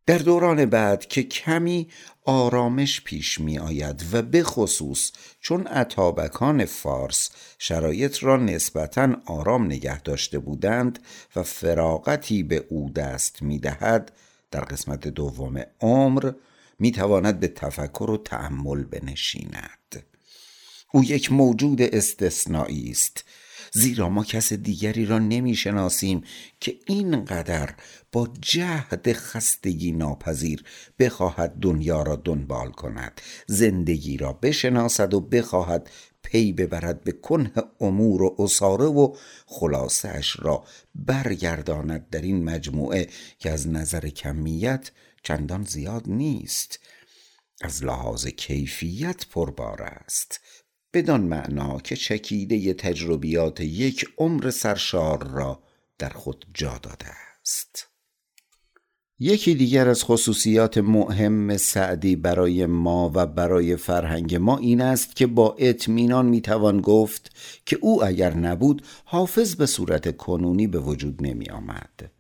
در 0.06 0.18
دوران 0.18 0.66
بعد 0.66 1.06
که 1.06 1.24
کمی 1.24 1.88
آرامش 2.26 3.02
پیش 3.02 3.40
می 3.40 3.60
آید 3.60 4.06
و 4.12 4.22
به 4.22 4.44
خصوص 4.44 5.12
چون 5.42 5.68
اتابکان 5.68 6.66
فارس 6.66 7.30
شرایط 7.60 8.24
را 8.24 8.38
نسبتا 8.38 9.16
آرام 9.26 9.66
نگه 9.66 10.02
داشته 10.02 10.40
بودند 10.40 11.00
و 11.36 11.44
فراغتی 11.44 12.44
به 12.44 12.66
او 12.70 12.90
دست 12.90 13.42
می 13.42 13.60
دهد 13.60 14.12
در 14.52 14.62
قسمت 14.62 15.08
دوم 15.08 15.64
عمر 15.82 16.32
می 16.80 16.92
تواند 16.92 17.40
به 17.40 17.48
تفکر 17.48 18.10
و 18.10 18.18
تأمل 18.18 18.84
بنشیند. 18.84 20.06
او 20.94 21.04
یک 21.04 21.32
موجود 21.32 21.82
استثنایی 21.82 22.92
است. 22.92 23.24
زیرا 23.74 24.10
ما 24.10 24.24
کس 24.24 24.54
دیگری 24.54 25.06
را 25.06 25.20
نمی 25.20 25.56
شناسیم 25.56 26.24
که 26.60 26.76
اینقدر 26.86 27.76
با 28.12 28.30
جهد 28.42 29.14
خستگی 29.14 29.92
ناپذیر 29.92 30.64
بخواهد 31.00 31.56
دنیا 31.62 32.02
را 32.02 32.16
دنبال 32.16 32.72
کند 32.72 33.22
زندگی 33.48 34.18
را 34.18 34.34
بشناسد 34.34 35.14
و 35.14 35.20
بخواهد 35.20 35.90
پی 36.24 36.54
ببرد 36.54 37.04
به 37.04 37.12
کنه 37.12 37.52
امور 37.80 38.24
و 38.24 38.36
اصاره 38.40 38.86
و 38.86 39.16
خلاصش 39.46 40.36
را 40.40 40.64
برگرداند 40.96 42.10
در 42.10 42.22
این 42.22 42.44
مجموعه 42.44 43.08
که 43.40 43.52
از 43.52 43.68
نظر 43.68 44.10
کمیت 44.10 44.92
چندان 45.24 45.64
زیاد 45.64 46.04
نیست 46.08 46.80
از 47.62 47.84
لحاظ 47.84 48.28
کیفیت 48.28 49.26
پربار 49.28 49.82
است. 49.82 50.40
بدان 50.96 51.22
معنا 51.22 51.80
که 51.80 51.96
چکیده 51.96 52.74
تجربیات 52.74 53.60
یک 53.62 54.06
عمر 54.18 54.50
سرشار 54.50 55.28
را 55.28 55.60
در 56.00 56.10
خود 56.10 56.46
جا 56.54 56.80
داده 56.84 57.06
است. 57.42 57.88
یکی 59.20 59.56
دیگر 59.56 59.90
از 59.90 60.04
خصوصیات 60.04 60.78
مهم 60.78 61.58
سعدی 61.58 62.16
برای 62.16 62.66
ما 62.66 63.12
و 63.16 63.26
برای 63.26 63.76
فرهنگ 63.76 64.36
ما 64.36 64.58
این 64.58 64.82
است 64.82 65.16
که 65.16 65.28
با 65.28 65.56
اطمینان 65.60 66.26
می‌توان 66.26 66.82
گفت 66.82 67.36
که 67.66 67.78
او 67.82 68.04
اگر 68.04 68.34
نبود 68.34 68.82
حافظ 69.06 69.56
به 69.56 69.66
صورت 69.66 70.18
کنونی 70.18 70.68
به 70.68 70.80
وجود 70.80 71.28
نمی 71.28 71.50
آمد 71.50 72.12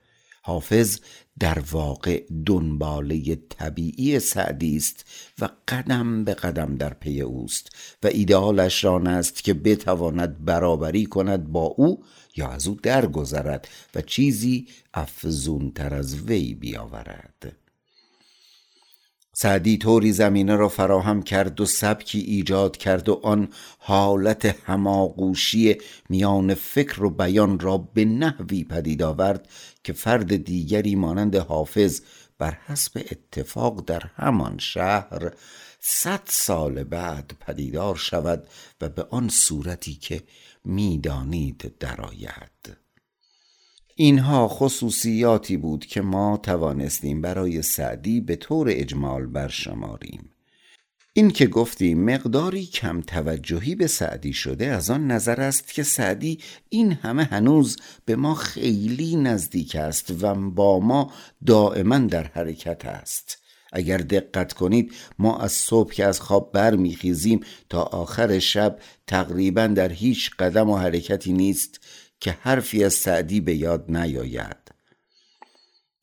حافظ 0.45 0.99
در 1.39 1.59
واقع 1.71 2.23
دنباله 2.45 3.35
طبیعی 3.35 4.19
سعدی 4.19 4.77
است 4.77 5.05
و 5.39 5.49
قدم 5.67 6.23
به 6.23 6.33
قدم 6.33 6.75
در 6.75 6.93
پی 6.93 7.21
اوست 7.21 7.69
و 8.03 8.07
ایدئالش 8.07 8.83
ران 8.83 9.07
است 9.07 9.43
که 9.43 9.53
بتواند 9.53 10.45
برابری 10.45 11.05
کند 11.05 11.51
با 11.51 11.65
او 11.65 12.03
یا 12.35 12.47
از 12.47 12.67
او 12.67 12.75
درگذرد 12.83 13.67
و 13.95 14.01
چیزی 14.01 14.67
افزونتر 14.93 15.93
از 15.93 16.21
وی 16.21 16.53
بیاورد. 16.53 17.55
سعدی 19.37 19.77
طوری 19.77 20.11
زمینه 20.11 20.55
را 20.55 20.69
فراهم 20.69 21.21
کرد 21.21 21.61
و 21.61 21.65
سبکی 21.65 22.19
ایجاد 22.19 22.77
کرد 22.77 23.09
و 23.09 23.19
آن 23.23 23.47
حالت 23.79 24.45
هماغوشی 24.45 25.75
میان 26.09 26.53
فکر 26.53 27.03
و 27.03 27.09
بیان 27.09 27.59
را 27.59 27.77
به 27.77 28.05
نحوی 28.05 28.63
پدید 28.63 29.03
آورد 29.03 29.49
که 29.85 29.93
فرد 29.93 30.35
دیگری 30.35 30.95
مانند 30.95 31.35
حافظ 31.35 32.01
بر 32.37 32.57
حسب 32.65 32.97
اتفاق 33.11 33.85
در 33.85 34.03
همان 34.15 34.57
شهر 34.57 35.31
صد 35.79 36.21
سال 36.25 36.83
بعد 36.83 37.31
پدیدار 37.39 37.95
شود 37.95 38.47
و 38.81 38.89
به 38.89 39.03
آن 39.03 39.29
صورتی 39.29 39.93
که 39.93 40.23
می‌دانید 40.65 41.73
درآید. 41.79 42.77
اینها 43.95 44.47
خصوصیاتی 44.47 45.57
بود 45.57 45.85
که 45.85 46.01
ما 46.01 46.37
توانستیم 46.37 47.21
برای 47.21 47.61
سعدی 47.61 48.21
به 48.21 48.35
طور 48.35 48.67
اجمال 48.69 49.25
برشماریم. 49.25 50.29
این 51.17 51.31
که 51.31 51.47
گفتیم 51.47 52.03
مقداری 52.03 52.65
کم 52.65 53.01
توجهی 53.01 53.75
به 53.75 53.87
سعدی 53.87 54.33
شده 54.33 54.65
از 54.65 54.89
آن 54.89 55.11
نظر 55.11 55.41
است 55.41 55.73
که 55.73 55.83
سعدی 55.83 56.39
این 56.69 56.91
همه 56.91 57.23
هنوز 57.23 57.77
به 58.05 58.15
ما 58.15 58.35
خیلی 58.35 59.15
نزدیک 59.15 59.75
است 59.75 60.23
و 60.23 60.35
با 60.35 60.79
ما 60.79 61.13
دائما 61.45 61.97
در 61.97 62.23
حرکت 62.23 62.85
است. 62.85 63.37
اگر 63.73 63.97
دقت 63.97 64.53
کنید 64.53 64.93
ما 65.19 65.37
از 65.37 65.51
صبح 65.51 65.93
که 65.93 66.05
از 66.05 66.21
خواب 66.21 66.51
برمیخیزیم 66.51 67.39
تا 67.69 67.81
آخر 67.83 68.39
شب 68.39 68.79
تقریبا 69.07 69.67
در 69.67 69.91
هیچ 69.91 70.31
قدم 70.39 70.69
و 70.69 70.77
حرکتی 70.77 71.33
نیست 71.33 71.79
که 72.19 72.37
حرفی 72.41 72.83
از 72.83 72.93
سعدی 72.93 73.41
به 73.41 73.55
یاد 73.55 73.85
نیاید. 73.91 74.71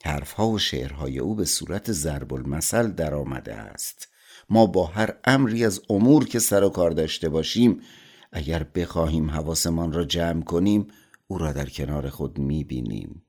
حرفها 0.04 0.49
و 0.49 0.59
شعرهای 0.59 1.19
او 1.19 1.35
به 1.35 1.45
صورت 1.45 1.92
ضرب 1.92 2.35
المثل 2.35 2.90
در 2.90 3.14
آمده 3.14 3.54
است. 3.54 4.12
ما 4.50 4.66
با 4.66 4.87
هر 4.87 5.14
امری 5.25 5.64
از 5.64 5.80
امور 5.90 6.28
که 6.28 6.38
سر 6.38 6.64
و 6.64 6.68
کار 6.68 6.90
داشته 6.90 7.28
باشیم 7.28 7.80
اگر 8.32 8.66
بخواهیم 8.75 9.30
حواسمان 9.30 9.92
را 9.92 10.04
جمع 10.04 10.42
کنیم 10.42 10.87
او 11.26 11.38
را 11.38 11.52
در 11.52 11.68
کنار 11.68 12.11
خود 12.11 12.38
می‌بینیم. 12.38 13.22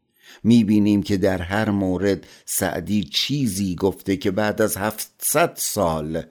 می‌بینیم 0.43 1.03
که 1.03 1.17
در 1.17 1.41
هر 1.41 1.69
مورد 1.69 2.27
سعدی 2.45 3.03
چیزی 3.03 3.75
گفته 3.75 4.17
که 4.17 4.31
بعد 4.31 4.61
از 4.61 4.77
هفتصد 4.77 5.53
سال 5.55 6.23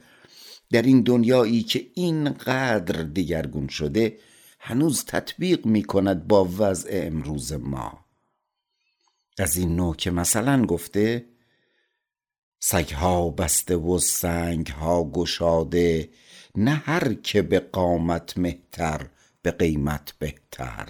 در 0.71 0.83
این 0.83 1.01
دنیایی 1.01 1.63
که 1.63 1.87
اینقدر 1.95 3.03
دیگرگون 3.03 3.69
شده 3.69 4.19
هنوز 4.61 5.05
تطبیق 5.05 5.67
می 5.67 5.83
کند 5.83 6.29
با 6.29 6.49
وضع 6.59 6.91
امروز 6.93 7.53
ما. 7.53 8.05
از 9.39 9.57
این 9.57 9.77
نوع 9.77 9.97
که 9.97 10.11
مثلا 10.11 10.67
گفته 10.67 11.25
سگها 12.65 13.31
بسته 13.31 13.77
و 13.77 13.99
سنگها 13.99 15.05
گشاده 15.05 16.11
نه 16.57 16.71
هر 16.71 17.15
که 17.15 17.43
به 17.43 17.61
قامت 17.61 18.39
مهتر 18.39 19.07
به 19.43 19.51
قیمت 19.51 20.13
بهتر. 20.19 20.89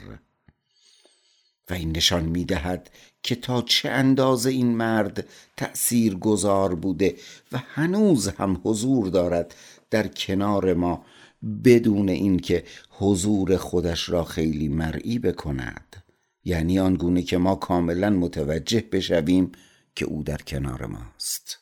و 1.71 1.75
این 1.75 1.97
نشان 1.97 2.25
می 2.25 2.45
دهد 2.45 2.91
که 3.23 3.35
تا 3.35 3.63
چه 3.63 3.89
اندازه 3.89 4.51
این 4.51 4.77
مرد 4.77 5.27
تأثیر 5.57 6.15
گذار 6.15 6.75
بوده 6.75 7.17
و 7.53 7.59
هنوز 7.59 8.29
هم 8.29 8.61
حضور 8.65 9.09
دارد 9.09 9.55
در 9.91 10.09
کنار 10.09 10.75
ما 10.75 11.05
بدون 11.65 12.09
اینکه 12.09 12.65
حضور 12.91 13.57
خودش 13.57 14.09
را 14.09 14.25
خیلی 14.25 14.69
مرئی 14.69 15.19
بکند. 15.19 15.97
یعنی 16.45 16.79
آنگونه 16.79 17.23
که 17.23 17.39
ما 17.39 17.55
کاملا 17.55 18.11
متوجه 18.11 18.85
بشویم 18.93 19.53
که 19.95 20.05
او 20.05 20.23
در 20.23 20.39
کنار 20.39 20.87
ماست. 20.87 21.62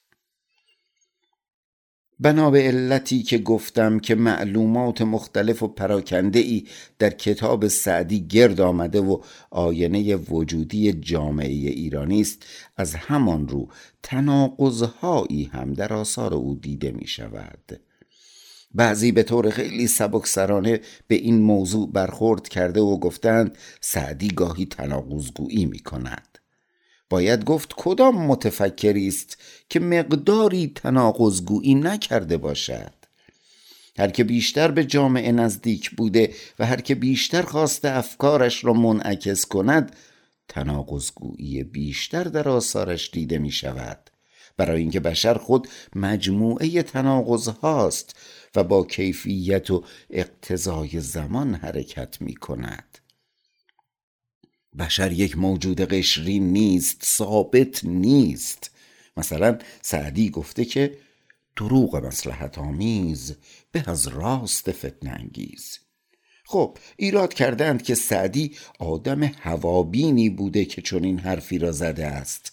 بنا 2.20 2.50
به 2.50 2.62
علتی 2.62 3.22
که 3.22 3.38
گفتم 3.38 3.98
که 3.98 4.14
معلومات 4.14 5.02
مختلف 5.02 5.62
و 5.62 5.68
پراکنده 5.68 6.38
ای 6.38 6.66
در 6.98 7.10
کتاب 7.10 7.68
سعدی 7.68 8.26
گرد 8.26 8.60
آمده 8.60 9.00
و 9.00 9.20
آینه 9.50 10.16
وجودی 10.16 10.92
جامعه 10.92 11.48
ایرانی 11.48 12.20
است 12.20 12.46
از 12.76 12.94
همان 12.94 13.48
رو 13.48 13.68
تناقضهایی 14.02 15.44
هم 15.44 15.72
در 15.72 15.92
آثار 15.92 16.34
او 16.34 16.54
دیده 16.54 16.90
می 16.90 17.06
شود 17.06 17.80
بعضی 18.74 19.12
به 19.12 19.22
طور 19.22 19.50
خیلی 19.50 19.86
سبکسرانه 19.86 20.80
به 21.08 21.14
این 21.14 21.42
موضوع 21.42 21.90
برخورد 21.92 22.48
کرده 22.48 22.80
و 22.80 22.98
گفتند 22.98 23.58
سعدی 23.80 24.28
گاهی 24.28 24.66
تناقضگویی 24.66 25.66
می 25.66 25.78
کند 25.78 26.29
باید 27.10 27.44
گفت 27.44 27.74
کدام 27.76 28.26
متفکری 28.26 29.08
است 29.08 29.38
که 29.68 29.80
مقداری 29.80 30.72
تناقضگویی 30.74 31.74
نکرده 31.74 32.36
باشد؟ 32.36 32.92
هر 33.98 34.10
که 34.10 34.24
بیشتر 34.24 34.70
به 34.70 34.84
جامعه 34.84 35.32
نزدیک 35.32 35.90
بوده 35.90 36.34
و 36.58 36.66
هر 36.66 36.80
که 36.80 36.94
بیشتر 36.94 37.42
خواسته 37.42 37.90
افکارش 37.90 38.64
را 38.64 38.72
منعکس 38.72 39.46
کند 39.46 39.96
تناقضگویی 40.48 41.64
بیشتر 41.64 42.24
در 42.24 42.48
آثارش 42.48 43.10
دیده 43.10 43.38
می 43.38 43.50
شود 43.50 44.10
برای 44.56 44.80
اینکه 44.80 45.00
بشر 45.00 45.34
خود 45.34 45.68
مجموعه 45.96 46.82
تناقض 46.82 47.48
هاست 47.48 48.16
و 48.56 48.64
با 48.64 48.84
کیفیت 48.84 49.70
و 49.70 49.84
اقتضای 50.10 51.00
زمان 51.00 51.54
حرکت 51.54 52.20
می 52.20 52.34
کند 52.34 52.99
بشر 54.78 55.12
یک 55.12 55.38
موجود 55.38 55.80
قشری 55.80 56.38
نیست 56.38 57.04
ثابت 57.04 57.84
نیست. 57.84 58.70
مثلا 59.16 59.58
سعدی 59.82 60.30
گفته 60.30 60.64
که 60.64 60.98
دروغ 61.56 61.96
مسلحت 61.96 62.58
آمیز 62.58 63.36
به 63.72 63.84
از 63.86 64.08
راست 64.08 64.72
فتنه 64.72 65.10
انگیز. 65.10 65.78
خب 66.44 66.78
ایراد 66.96 67.34
کردند 67.34 67.82
که 67.82 67.94
سعدی 67.94 68.56
آدم 68.78 69.22
هوابینی 69.22 70.30
بوده 70.30 70.64
که 70.64 70.82
چون 70.82 71.04
این 71.04 71.18
حرفی 71.18 71.58
را 71.58 71.72
زده 71.72 72.06
است. 72.06 72.52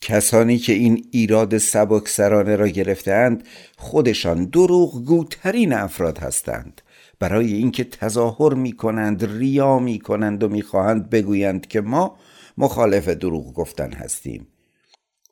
کسانی 0.00 0.58
که 0.58 0.72
این 0.72 1.08
ایراد 1.12 1.58
سبکسرانه 1.58 2.56
را 2.56 2.68
گرفتند 2.68 3.44
خودشان 3.78 4.44
دروغگوترین 4.44 5.72
افراد 5.72 6.18
هستند. 6.18 6.82
برای 7.22 7.52
اینکه 7.52 7.84
تظاهر 7.84 8.54
می 8.54 8.72
کنند 8.72 9.24
ریا 9.24 9.78
می 9.78 9.98
کنند 9.98 10.42
و 10.42 10.48
می‌خواهند 10.48 11.10
بگویند 11.10 11.66
که 11.66 11.80
ما 11.80 12.18
مخالف 12.58 13.08
دروغ 13.08 13.54
گفتن 13.54 13.92
هستیم. 13.92 14.46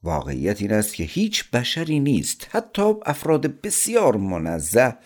واقعیت 0.03 0.63
این 0.63 0.73
است 0.73 0.95
که 0.95 1.05
هیچ 1.05 1.51
بشری 1.51 2.01
نیست 2.01 2.47
حتی 2.51 2.95
افراد 3.07 3.61
بسیار 3.61 4.17
منزه 4.17 4.97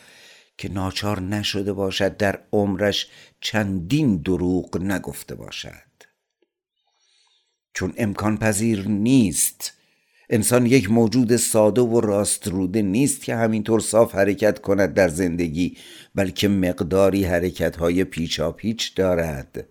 که 0.58 0.72
ناچار 0.72 1.20
نشده 1.20 1.72
باشد 1.72 2.16
در 2.16 2.40
عمرش 2.52 3.08
چندین 3.40 4.16
دروغ 4.16 4.82
نگفته 4.82 5.34
باشد. 5.34 5.92
چون 7.74 7.94
امکان 7.96 8.38
پذیر 8.38 8.88
نیست 8.88 9.72
انسان 10.30 10.66
یک 10.66 10.90
موجود 10.90 11.36
ساده 11.36 11.80
و 11.80 12.00
راست 12.00 12.48
روده 12.48 12.82
نیست 12.82 13.24
که 13.24 13.34
همینطور 13.36 13.80
صاف 13.80 14.14
حرکت 14.14 14.58
کند 14.58 14.94
در 14.94 15.08
زندگی 15.08 15.76
بلکه 16.14 16.48
مقداری 16.48 17.24
حرکت 17.24 17.76
های 17.76 18.04
پیچا 18.04 18.52
پیچ 18.52 18.94
دارد. 18.94 19.66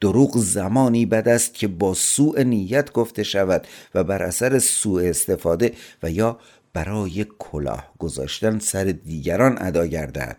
دروغ 0.00 0.38
زمانی 0.38 1.06
بد 1.06 1.28
است 1.28 1.54
که 1.54 1.68
با 1.68 1.94
سوء 1.94 2.42
نیت 2.42 2.92
گفته 2.92 3.22
شود 3.22 3.66
و 3.94 4.04
بر 4.04 4.22
اثر 4.22 4.58
سوء 4.58 5.08
استفاده 5.08 5.72
و 6.02 6.10
یا 6.10 6.38
برای 6.72 7.26
کلاه 7.38 7.92
گذاشتن 7.98 8.58
سر 8.58 8.84
دیگران 8.84 9.56
ادا 9.60 9.86
گردد. 9.86 10.36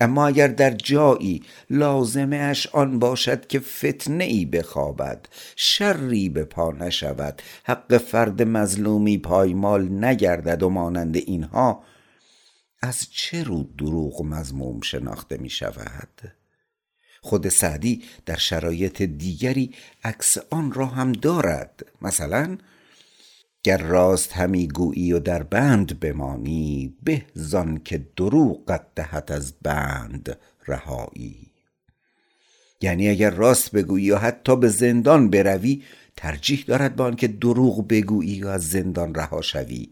اما 0.00 0.26
اگر 0.26 0.48
در 0.48 0.70
جایی 0.70 1.42
لازمه 1.70 2.36
اش 2.36 2.66
آن 2.66 2.98
باشد 2.98 3.46
که 3.46 3.60
فتنه 3.60 4.24
ای 4.24 4.44
بخوابد 4.44 5.26
شری 5.56 6.28
به 6.28 6.44
پا 6.44 6.72
نشود 6.72 7.42
حق 7.64 7.96
فرد 7.96 8.42
مظلومی 8.42 9.18
پایمال 9.18 10.04
نگردد 10.04 10.62
و 10.62 10.68
مانند 10.68 11.16
اینها 11.16 11.82
از 12.82 13.06
چه 13.10 13.42
رو 13.42 13.64
دروغ 13.78 14.22
مزموم 14.22 14.80
شناخته 14.80 15.36
می 15.36 15.50
شود؟ 15.50 16.32
خود 17.20 17.48
سعدی 17.48 18.02
در 18.26 18.36
شرایط 18.36 19.02
دیگری 19.02 19.74
عکس 20.04 20.38
آن 20.50 20.72
را 20.72 20.86
هم 20.86 21.12
دارد 21.12 21.86
مثلا 22.02 22.58
گر 23.66 23.78
راست 23.78 24.32
همی 24.32 24.68
گویی 24.68 25.12
و 25.12 25.18
در 25.18 25.42
بند 25.42 26.00
بمانی 26.00 26.96
به 27.02 27.22
زان 27.34 27.80
که 27.84 28.06
دروغت 28.16 28.94
دهد 28.94 29.32
از 29.32 29.54
بند 29.62 30.38
رهایی. 30.66 31.52
یعنی 32.80 33.08
اگر 33.08 33.30
راست 33.30 33.70
بگویی 33.72 34.10
و 34.10 34.16
حتی 34.16 34.56
به 34.56 34.68
زندان 34.68 35.30
بروی 35.30 35.82
ترجیح 36.16 36.64
دارد 36.66 36.96
با 36.96 37.04
آنکه 37.04 37.28
دروغ 37.28 37.88
بگویی 37.88 38.42
و 38.42 38.48
از 38.48 38.70
زندان 38.70 39.14
رها 39.14 39.42
شوی. 39.42 39.88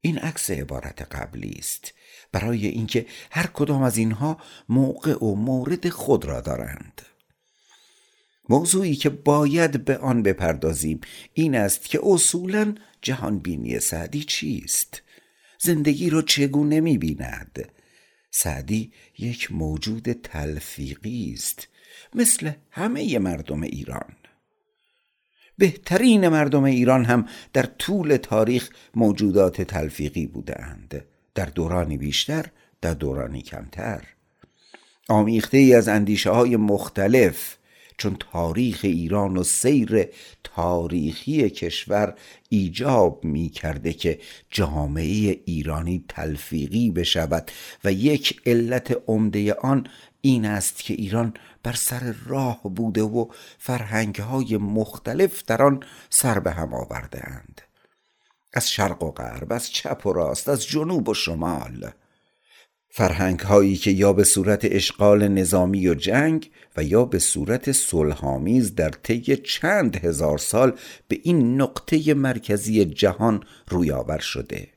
این 0.00 0.18
عکس 0.18 0.50
عبارت 0.50 1.02
قبلی 1.02 1.56
است. 1.58 1.94
برای 2.32 2.66
اینکه 2.66 3.06
هر 3.30 3.46
کدام 3.46 3.82
از 3.82 3.96
اینها 3.96 4.38
موقع 4.68 5.24
و 5.24 5.34
مورد 5.34 5.88
خود 5.88 6.24
را 6.24 6.40
دارند. 6.40 7.02
موضوعی 8.48 8.94
که 8.94 9.08
باید 9.08 9.84
به 9.84 9.98
آن 9.98 10.22
بپردازیم 10.22 11.00
این 11.34 11.54
است 11.54 11.84
که 11.84 12.00
اصولا 12.02 12.74
جهان 13.02 13.38
بینی 13.38 13.80
سعدی 13.80 14.24
چیست؟ 14.24 15.02
زندگی 15.58 16.10
را 16.10 16.22
چگونه 16.22 16.80
می 16.80 16.98
بیند 16.98 17.68
سعدی 18.30 18.92
یک 19.18 19.52
موجود 19.52 20.12
تلفیقی 20.12 21.32
است 21.36 21.68
مثل 22.14 22.50
همه 22.70 23.18
مردم 23.18 23.62
ایران. 23.62 24.16
بهترین 25.58 26.28
مردم 26.28 26.64
ایران 26.64 27.04
هم 27.04 27.28
در 27.52 27.62
طول 27.62 28.16
تاریخ 28.16 28.70
موجودات 28.94 29.62
تلفیقی 29.62 30.26
بودند 30.26 31.04
در 31.34 31.44
دورانی 31.46 31.96
بیشتر 31.96 32.46
در 32.80 32.94
دورانی 32.94 33.42
کمتر. 33.42 34.04
آمیخته 35.08 35.58
ای 35.58 35.74
از 35.74 35.88
اندیشه 35.88 36.30
های 36.30 36.56
مختلف 36.56 37.56
چون 38.02 38.16
تاریخ 38.32 38.80
ایران 38.82 39.36
و 39.36 39.42
سیر 39.42 40.08
تاریخی 40.44 41.50
کشور 41.50 42.14
ایجاب 42.48 43.24
می 43.24 43.48
کرده 43.48 43.92
که 43.92 44.20
جامعه 44.50 45.40
ایرانی 45.44 46.04
تلفیقی 46.08 46.90
بشود. 46.90 47.50
و 47.84 47.92
یک 47.92 48.40
علت 48.46 49.02
عمده 49.06 49.54
آن 49.54 49.86
این 50.20 50.44
است 50.44 50.78
که 50.78 50.94
ایران 50.94 51.34
بر 51.62 51.72
سر 51.72 52.14
راه 52.26 52.60
بوده 52.62 53.02
و 53.02 53.26
فرهنگ 53.58 54.16
های 54.16 54.56
مختلف 54.56 55.44
در 55.46 55.62
آن 55.62 55.82
سر 56.10 56.38
به 56.38 56.50
هم 56.50 56.74
آورده 56.74 57.28
اند 57.28 57.60
از 58.52 58.70
شرق 58.70 59.02
و 59.02 59.10
غرب 59.10 59.52
از 59.52 59.70
چپ 59.70 60.06
و 60.06 60.12
راست 60.12 60.48
از 60.48 60.66
جنوب 60.66 61.08
و 61.08 61.14
شمال. 61.14 61.92
فرهنگ 62.94 63.40
هایی 63.40 63.76
که 63.76 63.90
یا 63.90 64.12
به 64.12 64.24
صورت 64.24 64.60
اشغال 64.64 65.28
نظامی 65.28 65.88
و 65.88 65.94
جنگ 65.94 66.50
و 66.76 66.82
یا 66.82 67.04
به 67.04 67.18
صورت 67.18 67.72
صلحآمیز 67.72 68.74
در 68.74 68.90
طی 68.90 69.36
چند 69.36 69.96
هزار 69.96 70.38
سال 70.38 70.78
به 71.08 71.18
این 71.22 71.60
نقطه 71.60 72.14
مرکزی 72.14 72.84
جهان 72.84 73.42
روی 73.68 73.92
آور 73.92 74.18
شده. 74.18 74.68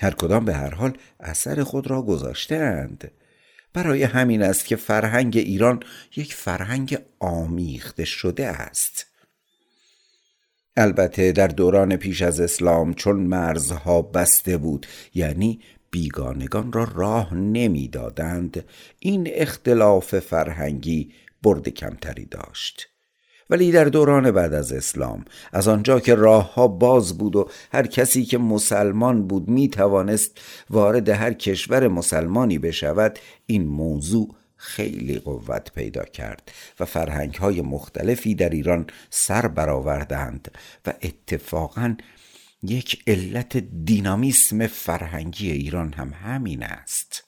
هر 0.00 0.10
کدام 0.10 0.44
به 0.44 0.54
هر 0.54 0.74
حال 0.74 0.98
اثر 1.20 1.62
خود 1.62 1.90
را 1.90 2.02
گذاشتهاند. 2.02 3.10
برای 3.72 4.02
همین 4.02 4.42
است 4.42 4.66
که 4.66 4.76
فرهنگ 4.76 5.36
ایران 5.36 5.82
یک 6.16 6.34
فرهنگ 6.34 6.98
آمیخته 7.18 8.04
شده 8.04 8.46
است. 8.46 9.06
البته 10.76 11.32
در 11.32 11.46
دوران 11.46 11.96
پیش 11.96 12.22
از 12.22 12.40
اسلام 12.40 12.94
چون 12.94 13.16
مرزها 13.16 14.02
بسته 14.02 14.56
بود 14.56 14.86
یعنی 15.14 15.60
بیگانگان 15.90 16.72
را 16.72 16.88
راه 16.94 17.34
نمی‌دادند. 17.34 18.64
این 18.98 19.28
اختلاف 19.32 20.18
فرهنگی 20.18 21.12
برد 21.42 21.68
کمتری 21.68 22.24
داشت. 22.24 22.88
ولی 23.50 23.72
در 23.72 23.84
دوران 23.84 24.30
بعد 24.30 24.54
از 24.54 24.72
اسلام 24.72 25.24
از 25.52 25.68
آنجا 25.68 26.00
که 26.00 26.14
راه 26.14 26.54
ها 26.54 26.68
باز 26.68 27.18
بود 27.18 27.36
و 27.36 27.48
هر 27.72 27.86
کسی 27.86 28.24
که 28.24 28.38
مسلمان 28.38 29.26
بود 29.26 29.48
می 29.48 29.68
توانست 29.68 30.40
وارد 30.70 31.08
هر 31.08 31.32
کشور 31.32 31.88
مسلمانی 31.88 32.58
بشود 32.58 33.18
این 33.46 33.66
موضوع 33.66 34.34
خیلی 34.56 35.18
قوت 35.18 35.72
پیدا 35.72 36.04
کرد 36.04 36.52
و 36.80 36.84
فرهنگ 36.84 37.34
های 37.34 37.60
مختلفی 37.60 38.34
در 38.34 38.48
ایران 38.48 38.86
سر 39.10 39.48
برآوردند 39.48 40.50
و 40.86 40.92
اتفاقا 41.02 41.96
یک 42.62 43.02
علت 43.06 43.56
دینامیسم 43.84 44.66
فرهنگی 44.66 45.50
ایران 45.50 45.92
هم 45.92 46.12
همین 46.12 46.62
است. 46.62 47.24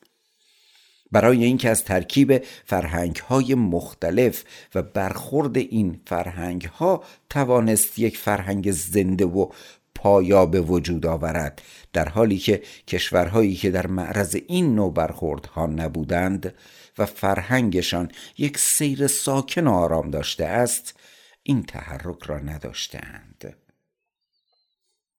برای 1.13 1.45
اینکه 1.45 1.71
از 1.71 1.85
ترکیب 1.85 2.45
فرهنگ 2.65 3.17
های 3.17 3.55
مختلف 3.55 4.45
و 4.75 4.83
برخورد 4.83 5.57
این 5.57 6.01
فرهنگ 6.07 6.63
ها 6.65 7.05
توانست 7.31 7.99
یک 7.99 8.19
فرهنگ 8.19 8.71
زنده 8.71 9.25
و 9.25 9.49
پایا 9.95 10.47
به 10.47 10.61
وجود 10.61 11.07
آورد 11.07 11.63
در 11.93 12.09
حالی 12.09 12.39
که 12.39 12.63
کشورهایی 12.89 13.55
که 13.55 13.71
در 13.71 13.87
معرض 13.87 14.37
این 14.49 14.75
نوع 14.75 14.93
برخوردها 14.93 15.67
نبودند 15.67 16.55
و 16.99 17.07
فرهنگشان 17.07 18.11
یک 18.39 18.59
سیر 18.59 19.07
ساکن 19.07 19.67
و 19.67 19.73
آرام 19.73 20.11
داشته 20.11 20.45
است 20.45 21.01
این 21.43 21.63
تحرک 21.63 22.23
را 22.23 22.39
نداشتند 22.39 23.57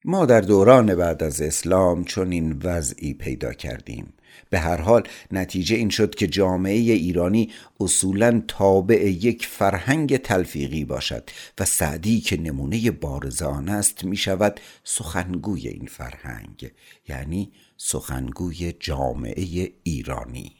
ما 0.06 0.26
در 0.26 0.42
دوران 0.42 0.96
بعد 0.96 1.24
از 1.24 1.42
اسلام 1.42 2.04
چون 2.04 2.32
این 2.32 2.62
وضعی 2.64 3.14
پیدا 3.14 3.54
کردیم. 3.54 4.14
به 4.50 4.60
هر 4.60 4.82
حال 4.82 5.08
نتیجه 5.32 5.76
این 5.76 5.90
شد 5.90 6.16
که 6.16 6.28
جامعه 6.28 6.74
ایرانی 6.74 7.52
اصولا 7.80 8.42
تابع 8.48 9.10
یک 9.10 9.46
فرهنگ 9.46 10.18
تلفیقی 10.18 10.86
باشد 10.86 11.30
و 11.60 11.66
سعدی 11.66 12.22
که 12.22 12.38
نمونه 12.38 12.92
بارز 12.92 13.42
آن 13.42 13.70
است 13.70 14.04
می 14.04 14.18
شود 14.18 14.60
سخنگوی 14.84 15.68
این 15.68 15.88
فرهنگ 15.88 16.72
یعنی 17.10 17.52
سخنگوی 17.78 18.74
جامعه 18.80 19.72
ایرانی. 19.84 20.56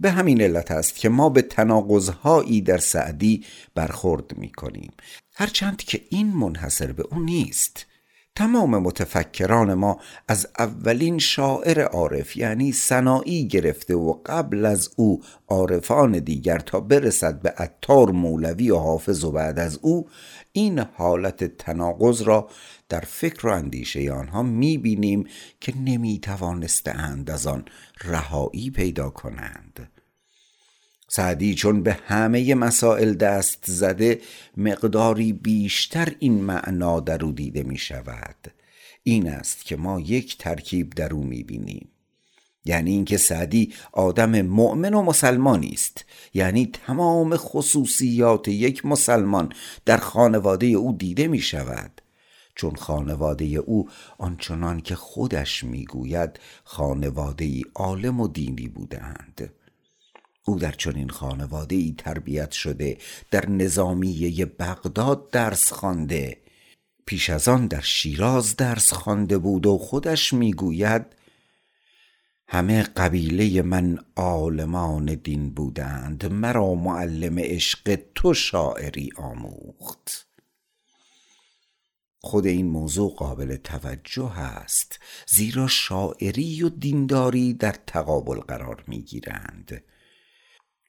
به 0.00 0.10
همین 0.10 0.40
علت 0.40 0.70
است 0.70 0.96
که 0.96 1.08
ما 1.08 1.28
به 1.28 1.42
تناقضهایی 1.42 2.60
در 2.60 2.78
سعدی 2.78 3.44
برخورد 3.74 4.38
می 4.38 4.52
کنیم. 4.52 4.92
هرچند 5.34 5.76
که 5.76 6.00
این 6.10 6.26
منحصر 6.26 6.92
به 6.92 7.02
او 7.02 7.20
نیست. 7.20 7.86
تمام 8.36 8.78
متفکران 8.78 9.74
ما 9.74 10.00
از 10.28 10.46
اولین 10.58 11.18
شاعر 11.18 11.80
عارف 11.80 12.36
یعنی 12.36 12.72
سنایی 12.72 13.48
گرفته 13.48 13.94
و 13.94 14.12
قبل 14.26 14.64
از 14.64 14.90
او 14.96 15.22
عارفان 15.48 16.18
دیگر 16.18 16.58
تا 16.58 16.80
برسد 16.80 17.40
به 17.40 17.50
عطار 17.50 18.10
مولوی 18.10 18.70
و 18.70 18.78
حافظ 18.78 19.24
و 19.24 19.32
بعد 19.32 19.58
از 19.58 19.78
او 19.82 20.08
این 20.52 20.78
حالت 20.78 21.56
تناقض 21.58 22.22
را 22.22 22.48
در 22.88 23.00
فکر 23.00 23.46
و 23.46 23.50
اندیشه 23.50 24.12
آنها 24.12 24.42
می‌بینیم 24.42 25.26
که 25.60 25.78
نمی‌توانستند 25.78 27.30
از 27.30 27.46
آن 27.46 27.64
رهایی 28.04 28.70
پیدا 28.70 29.10
کنند. 29.10 29.88
سعدی 31.16 31.54
چون 31.54 31.82
به 31.82 31.98
همه 32.06 32.54
مسائل 32.54 33.14
دست 33.14 33.64
زده 33.66 34.20
مقداری 34.56 35.32
بیشتر 35.32 36.14
این 36.18 36.44
معنا 36.44 37.00
در 37.00 37.24
او 37.24 37.32
دیده 37.32 37.62
می 37.62 37.78
شود 37.78 38.36
این 39.02 39.28
است 39.28 39.64
که 39.64 39.76
ما 39.76 40.00
یک 40.00 40.38
ترکیب 40.38 40.90
در 40.90 41.14
او 41.14 41.22
می 41.22 41.42
بینیم 41.42 41.88
یعنی 42.64 42.90
اینکه 42.90 43.16
سعدی 43.16 43.72
آدم 43.92 44.42
مؤمن 44.42 44.94
و 44.94 45.02
مسلمانی 45.02 45.70
است. 45.72 46.04
یعنی 46.34 46.70
تمام 46.86 47.36
خصوصیات 47.36 48.48
یک 48.48 48.86
مسلمان 48.86 49.52
در 49.84 49.96
خانواده 49.96 50.66
او 50.66 50.92
دیده 50.92 51.26
می 51.28 51.40
شود 51.40 52.00
چون 52.54 52.74
خانواده 52.74 53.44
او 53.44 53.88
آنچنان 54.18 54.80
که 54.80 54.94
خودش 54.94 55.64
می‌گوید 55.64 56.40
خانواده 56.64 57.44
ای 57.44 57.64
عالم 57.74 58.20
و 58.20 58.28
دینی 58.28 58.68
بودند 58.68 59.50
او 60.46 60.58
در 60.58 60.72
چنین 60.72 61.08
خانواده 61.08 61.76
ای 61.76 61.94
تربیت 61.98 62.50
شده 62.52 62.98
در 63.30 63.48
نظامیه 63.50 64.44
بغداد 64.44 65.30
درس 65.30 65.72
خوانده. 65.72 66.36
پیش 67.06 67.30
از 67.30 67.48
آن 67.48 67.66
در 67.66 67.80
شیراز 67.80 68.56
درس 68.56 68.92
خوانده 68.92 69.38
بود 69.38 69.66
و 69.66 69.78
خودش 69.78 70.32
می‌گوید 70.32 71.06
همه 72.48 72.82
قبیله 72.82 73.62
من 73.62 73.98
عالمان 74.16 75.14
دین 75.14 75.50
بودند 75.50 76.26
مرا 76.26 76.74
معلم 76.74 77.38
عشق 77.38 77.98
تو 78.14 78.34
شاعری 78.34 79.10
آموخت. 79.16 80.26
خود 82.20 82.46
این 82.46 82.66
موضوع 82.66 83.14
قابل 83.14 83.56
توجه 83.56 84.38
است 84.38 85.00
زیرا 85.26 85.66
شاعری 85.66 86.62
و 86.62 86.68
دینداری 86.68 87.54
در 87.54 87.74
تقابل 87.86 88.40
قرار 88.40 88.84
می 88.86 89.02
گیرند 89.02 89.84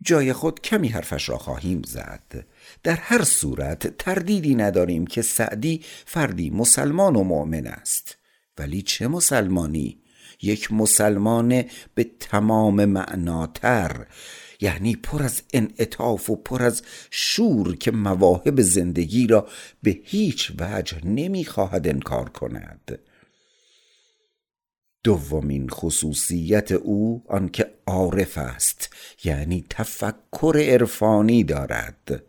جای 0.03 0.33
خود 0.33 0.61
کمی 0.61 0.87
حرفش 0.87 1.29
را 1.29 1.37
خواهیم 1.37 1.81
زد. 1.85 2.45
در 2.83 2.95
هر 2.95 3.23
صورت 3.23 3.97
تردیدی 3.97 4.55
نداریم 4.55 5.07
که 5.07 5.21
سعدی 5.21 5.81
فردی 6.05 6.49
مسلمان 6.49 7.15
و 7.15 7.23
مؤمن 7.23 7.67
است. 7.67 8.17
ولی 8.57 8.81
چه 8.81 9.07
مسلمانی؟ 9.07 10.01
یک 10.41 10.71
مسلمان 10.71 11.63
به 11.95 12.03
تمام 12.19 12.85
معناتر 12.85 14.05
یعنی 14.61 14.95
پر 14.95 15.23
از 15.23 15.41
انعطاف 15.53 16.29
و 16.29 16.35
پر 16.35 16.63
از 16.63 16.81
شور 17.11 17.75
که 17.75 17.91
مواهب 17.91 18.61
زندگی 18.61 19.27
را 19.27 19.47
به 19.83 19.99
هیچ 20.03 20.51
وجه 20.59 21.05
نمی‌خواهد 21.05 21.87
انکار 21.87 22.29
کند. 22.29 22.99
دومین 25.05 25.69
خصوصیت 25.69 26.71
او 26.71 27.23
آنکه 27.27 27.71
عارف 27.87 28.37
است 28.37 28.89
یعنی 29.23 29.65
تفکر 29.69 30.65
عرفانی 30.69 31.43
دارد. 31.43 32.23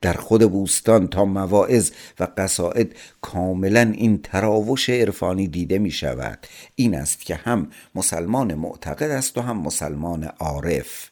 در 0.00 0.12
خود 0.12 0.50
بوستان 0.50 1.08
تا 1.08 1.24
مواعظ 1.24 1.90
و 2.20 2.28
قصائد 2.36 2.94
کاملا 3.20 3.80
این 3.80 4.22
تراوش 4.22 4.90
عرفانی 4.90 5.48
دیده 5.48 5.78
می 5.78 5.90
شود 5.90 6.46
این 6.74 6.94
است 6.94 7.20
که 7.20 7.34
هم 7.34 7.70
مسلمان 7.94 8.54
معتقد 8.54 9.10
است 9.10 9.38
و 9.38 9.40
هم 9.40 9.56
مسلمان 9.56 10.24
عارف. 10.24 11.10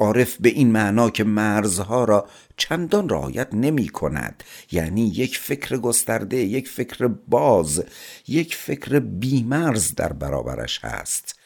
عارف 0.00 0.36
به 0.40 0.48
این 0.48 0.72
معنا 0.72 1.10
که 1.10 1.24
مرزها 1.24 2.04
را 2.04 2.28
چندان 2.60 3.08
رعایت 3.08 3.48
نمی 3.54 3.88
کند. 3.88 4.44
یعنی 4.72 5.06
یک 5.06 5.38
فکر 5.38 5.76
گسترده 5.76 6.36
یک 6.36 6.68
فکر 6.68 7.06
باز 7.06 7.84
یک 8.28 8.56
فکر 8.56 8.98
بیمرز 8.98 9.94
در 9.94 10.12
برابرش 10.12 10.84
هست. 10.84 11.40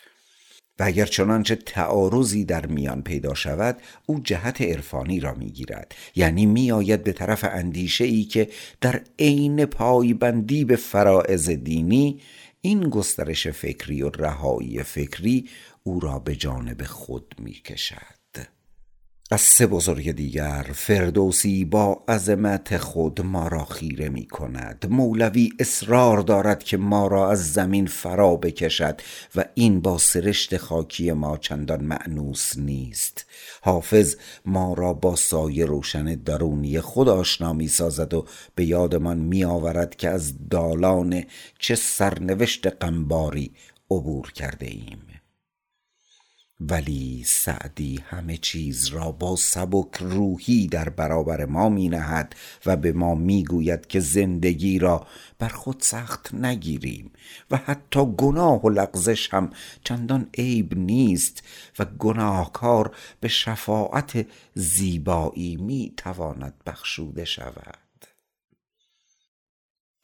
و 0.79 0.83
اگر 0.83 1.07
چنانچه 1.07 1.57
تعارضی 1.57 2.45
در 2.45 2.67
میان 2.67 3.03
پیدا 3.03 3.35
شود 3.35 3.77
او 4.07 4.21
جهت 4.21 4.63
عرفانی 4.63 5.21
را 5.21 5.35
می‌گیرد 5.35 5.95
یعنی 6.15 6.47
میآید 6.47 7.05
به 7.05 7.13
طرف 7.13 7.45
اندیشه 7.45 8.05
ای 8.05 8.25
که 8.25 8.49
در 8.81 9.01
عین 9.19 9.67
پایبندی 9.67 10.65
به 10.65 10.77
فرائض 10.77 11.51
دینی 11.51 12.21
این 12.61 12.81
گسترش 12.81 13.47
فکری 13.47 14.03
و 14.03 14.09
رهایی 14.09 14.83
فکری 14.83 15.49
او 15.83 16.01
را 16.01 16.19
به 16.19 16.37
جانب 16.37 16.85
خود 16.85 17.35
می‌کشد 17.39 18.14
از 19.31 19.41
سه 19.41 19.67
بزرگ 19.67 20.13
دیگر 20.13 20.67
فردوسی 20.75 21.65
با 21.65 22.05
عظمت 22.09 22.77
خود 22.77 23.21
ما 23.21 23.49
را 23.49 23.65
خیره 23.65 24.09
می 24.09 24.27
کند 24.27 24.87
مولوی 24.91 25.51
اصرار 25.59 26.19
دارد 26.19 26.65
که 26.65 26.77
ما 26.77 27.07
را 27.07 27.31
از 27.31 27.53
زمین 27.53 27.87
فرا 27.87 28.37
بکشد 28.37 29.01
و 29.35 29.45
این 29.55 29.81
با 29.81 29.99
سرشت 29.99 30.57
خاکی 30.57 31.13
ما 31.13 31.37
چندان 31.37 31.85
معنوس 31.85 32.59
نیست. 32.59 33.27
حافظ 33.63 34.17
ما 34.45 34.75
را 34.75 34.93
با 34.93 35.17
سایه 35.17 35.65
روشن 35.65 36.05
درونی 36.05 36.81
خود 36.81 37.09
آشنا 37.09 37.53
می 37.53 37.69
سازد 37.69 38.15
و 38.15 38.27
به 38.55 38.65
یادمان 38.65 39.19
می 39.19 39.45
آورد 39.45 39.97
که 39.97 40.09
از 40.09 40.49
دالان 40.49 41.25
چه 41.59 41.75
سرنوشت 41.75 42.67
قنباری 42.67 43.53
عبور 43.91 44.33
کرده 44.33 44.67
ایم. 44.67 45.14
ولی 46.61 47.25
سعدی 47.27 48.05
همه 48.07 48.37
چیز 48.37 48.87
را 48.87 49.13
با 49.13 49.37
سبک 49.37 49.97
روحی 50.01 50.67
در 50.67 50.89
برابر 50.89 51.45
ما 51.45 51.69
می 51.69 51.89
نهد 51.89 52.37
و 52.67 52.77
به 52.77 52.93
ما 52.93 53.15
می 53.15 53.45
گوید 53.45 53.87
که 53.87 54.01
زندگی 54.01 54.79
را 54.79 55.07
بر 55.39 55.49
خود 55.49 55.81
سخت 55.81 56.35
نگیریم 56.35 57.13
و 57.51 57.57
حتی 57.57 58.07
گناه 58.19 58.63
و 58.63 58.69
لغزش 58.69 59.35
هم 59.35 59.51
چندان 59.85 60.31
عیب 60.39 60.79
نیست 60.79 61.43
و 61.79 61.85
گناهکار 61.85 62.97
به 63.21 63.29
شفاعت 63.29 64.27
زیبایی 64.55 65.57
می 65.57 65.95
تواند 65.97 66.55
بخشوده 66.67 67.25
شود. 67.25 67.79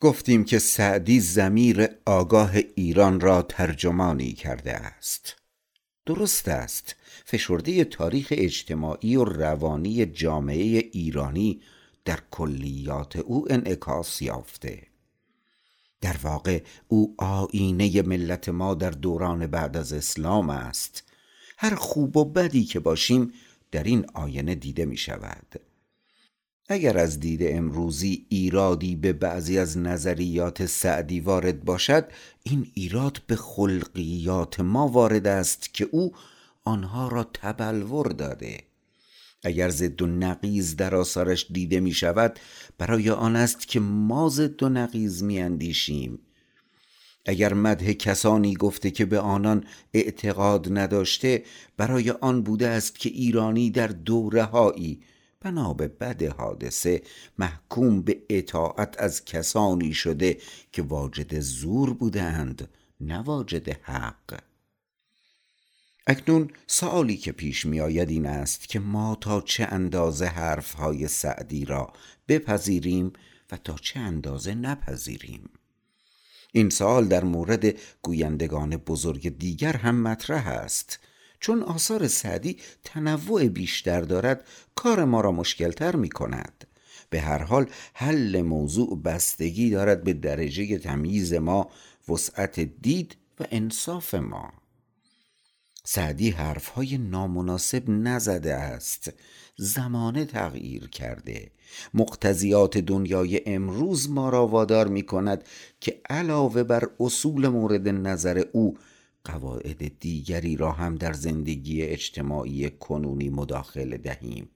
گفتیم 0.01 0.45
که 0.45 0.59
سعدی 0.59 1.21
زمیر 1.21 1.89
آگاه 2.07 2.57
ایران 2.77 3.21
را 3.21 3.43
ترجمانی 3.43 4.33
کرده 4.33 4.73
است. 4.77 5.40
درست 6.07 6.49
است. 6.49 6.97
فشرده 7.25 7.85
تاریخ 7.85 8.29
اجتماعی 8.31 9.17
و 9.17 9.25
روانی 9.25 10.07
جامعه 10.07 10.91
ایرانی 10.93 11.61
در 12.05 12.19
کلیات 12.31 13.17
او 13.17 13.53
انعکاس 13.53 14.23
یافته. 14.23 14.87
در 16.01 16.17
واقع 16.23 16.63
او 16.89 17.15
آینه 17.19 18.03
ملت 18.03 18.49
ما 18.49 18.75
در 18.75 18.91
دوران 18.91 19.47
بعد 19.47 19.77
از 19.77 19.93
اسلام 19.93 20.51
است. 20.51 21.05
هر 21.59 21.75
خوب 21.75 22.17
و 22.17 22.25
بدی 22.25 22.65
که 22.65 22.81
باشیم 22.81 23.33
در 23.71 23.83
این 23.83 24.07
آینه 24.15 24.55
دیده 24.55 24.85
می 24.85 24.97
شود 24.97 25.70
اگر 26.73 26.99
از 26.99 27.21
دید 27.21 27.41
امروزی 27.43 28.27
ایرادی 28.29 28.97
به 28.97 29.13
بعضی 29.13 29.59
از 29.59 29.79
نظریات 29.79 30.67
سعدی 30.67 31.21
وارد 31.21 31.65
باشد 31.65 32.05
این 32.43 32.67
ایراد 32.75 33.23
به 33.27 33.37
خلقیات 33.37 34.61
ما 34.61 34.89
وارد 34.89 35.27
است 35.27 35.75
که 35.75 35.89
او 35.91 36.13
آنها 36.65 37.09
را 37.09 37.25
تبلور 37.25 38.07
داده. 38.07 38.59
اگر 39.43 39.69
ضد 39.69 40.03
و 40.03 40.07
نقیز 40.07 40.77
در 40.77 40.95
آثارش 40.95 41.47
دیده 41.53 41.81
می 41.81 41.93
شود 41.93 42.39
برای 42.79 43.11
آن 43.11 43.37
است 43.37 43.69
که 43.69 43.81
ما 43.81 44.29
ضد 44.29 44.63
و 44.63 44.69
نقیز 44.69 45.23
می 45.23 45.41
اندیشیم 45.41 46.19
اگر 47.27 47.55
مده 47.55 47.95
کسانی 47.95 48.55
گفته 48.55 48.91
که 48.91 49.05
به 49.05 49.19
آنان 49.19 49.65
اعتقاد 49.95 50.79
نداشته 50.79 51.43
برای 51.77 52.11
آن 52.11 52.43
بوده 52.43 52.69
است 52.69 52.99
که 52.99 53.09
ایرانی 53.09 53.71
در 53.71 53.87
دورههایی 53.87 55.01
بنا 55.41 55.75
به 55.75 55.89
بد 55.89 56.23
حادثه 56.23 57.03
محکوم 57.39 58.03
به 58.03 58.23
اطاعت 58.31 59.01
از 59.01 59.25
کسانی 59.25 59.93
شده 59.93 60.39
که 60.73 60.83
واجد 60.83 61.41
زور 61.41 61.95
بودند 61.95 62.69
نه 63.01 63.19
واجد 63.19 63.69
حق. 63.69 64.41
اکنون 66.07 66.51
سوالی 66.67 67.17
که 67.17 67.33
پیش 67.33 67.67
می 67.67 67.81
آید 67.81 68.11
این 68.11 68.27
است 68.27 68.69
که 68.69 68.79
ما 68.79 69.15
تا 69.21 69.41
چه 69.41 69.65
اندازه 69.65 70.27
حرفهای 70.27 71.09
سعدی 71.09 71.65
را 71.65 71.93
بپذیریم 72.29 73.13
و 73.53 73.57
تا 73.57 73.77
چه 73.83 74.01
اندازه 74.01 74.55
نپذیریم؟ 74.55 75.51
این 76.53 76.71
سوال 76.71 77.09
در 77.09 77.25
مورد 77.25 77.75
گویندگان 78.03 78.77
بزرگ 78.77 79.39
دیگر 79.39 79.77
هم 79.77 80.03
مطرح 80.03 80.49
است. 80.49 80.99
چون 81.41 81.63
آثار 81.63 82.09
سعدی 82.09 82.57
تنوع 82.85 83.49
بیشتر 83.49 84.01
دارد 84.01 84.45
کار 84.75 85.05
ما 85.05 85.21
را 85.21 85.33
مشکلتر 85.33 85.97
می 85.97 86.09
کند 86.09 86.65
به 87.11 87.21
هر 87.21 87.43
حال 87.43 87.67
حل 87.95 88.43
موضوع 88.43 89.03
بستگی 89.03 89.71
دارد 89.71 90.05
به 90.05 90.13
درجه 90.13 90.79
تمییز 90.79 91.33
ما 91.33 91.71
وسعت 92.09 92.61
دید 92.61 93.17
و 93.41 93.45
انصاف 93.51 94.15
ما. 94.15 94.53
سعدی 95.85 96.31
حرفهای 96.31 96.99
نامناسب 96.99 97.91
نزده 97.91 98.55
است. 98.55 99.13
زمانه 99.57 100.25
تغییر 100.25 100.89
کرده. 100.89 101.51
مقتضیات 101.95 102.79
دنیای 102.79 103.41
امروز 103.47 104.11
ما 104.11 104.29
را 104.29 104.47
وادار 104.47 104.89
می 104.89 105.03
کند 105.03 105.45
که 105.81 106.01
علاوه 106.11 106.63
بر 106.63 106.91
اصول 107.01 107.49
مورد 107.49 107.89
نظر 107.89 108.45
او 108.53 108.79
قواعد 109.25 109.99
دیگری 109.99 110.57
را 110.57 110.73
هم 110.73 110.97
در 110.97 111.13
زندگی 111.13 111.83
اجتماعی 111.83 112.71
کنونی 112.71 113.29
مداخله 113.29 113.99
دهیم. 113.99 114.51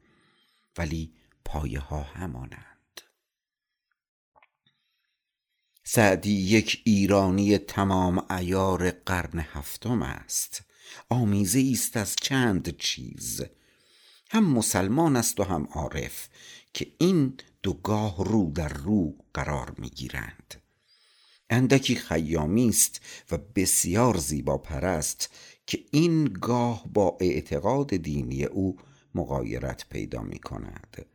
ولی 0.78 1.12
پایه 1.44 1.80
ها 1.80 2.02
همانند. 2.02 3.00
سعدی 5.84 6.32
یک 6.32 6.82
ایرانی 6.84 7.58
تمام 7.58 8.26
ایار 8.30 8.90
قرن 8.90 9.38
هفتم 9.38 10.02
است. 10.02 10.62
آمیزه 11.08 11.70
است 11.72 11.96
از 11.96 12.16
چند 12.16 12.76
چیز. 12.76 13.42
هم 14.30 14.44
مسلمان 14.44 15.16
است 15.16 15.40
و 15.40 15.44
هم 15.44 15.68
عارف 15.70 16.28
که 16.74 16.86
این 16.98 17.36
دو 17.62 17.72
گاه 17.72 18.24
رو 18.24 18.52
در 18.54 18.68
رو 18.68 19.14
قرار 19.34 19.74
می 19.78 19.90
گیرند 19.90 20.63
اندکی 21.54 21.94
خیامی 21.94 22.68
است 22.68 23.00
و 23.30 23.38
بسیار 23.38 24.16
زیبا 24.16 24.58
پرست 24.58 25.30
که 25.66 25.78
این 25.90 26.24
گاه 26.24 26.84
با 26.92 27.16
اعتقاد 27.20 27.96
دینی 27.96 28.44
او 28.44 28.76
مقایرت 29.14 29.88
پیدا 29.88 30.22
می 30.22 30.38
کند. 30.38 31.06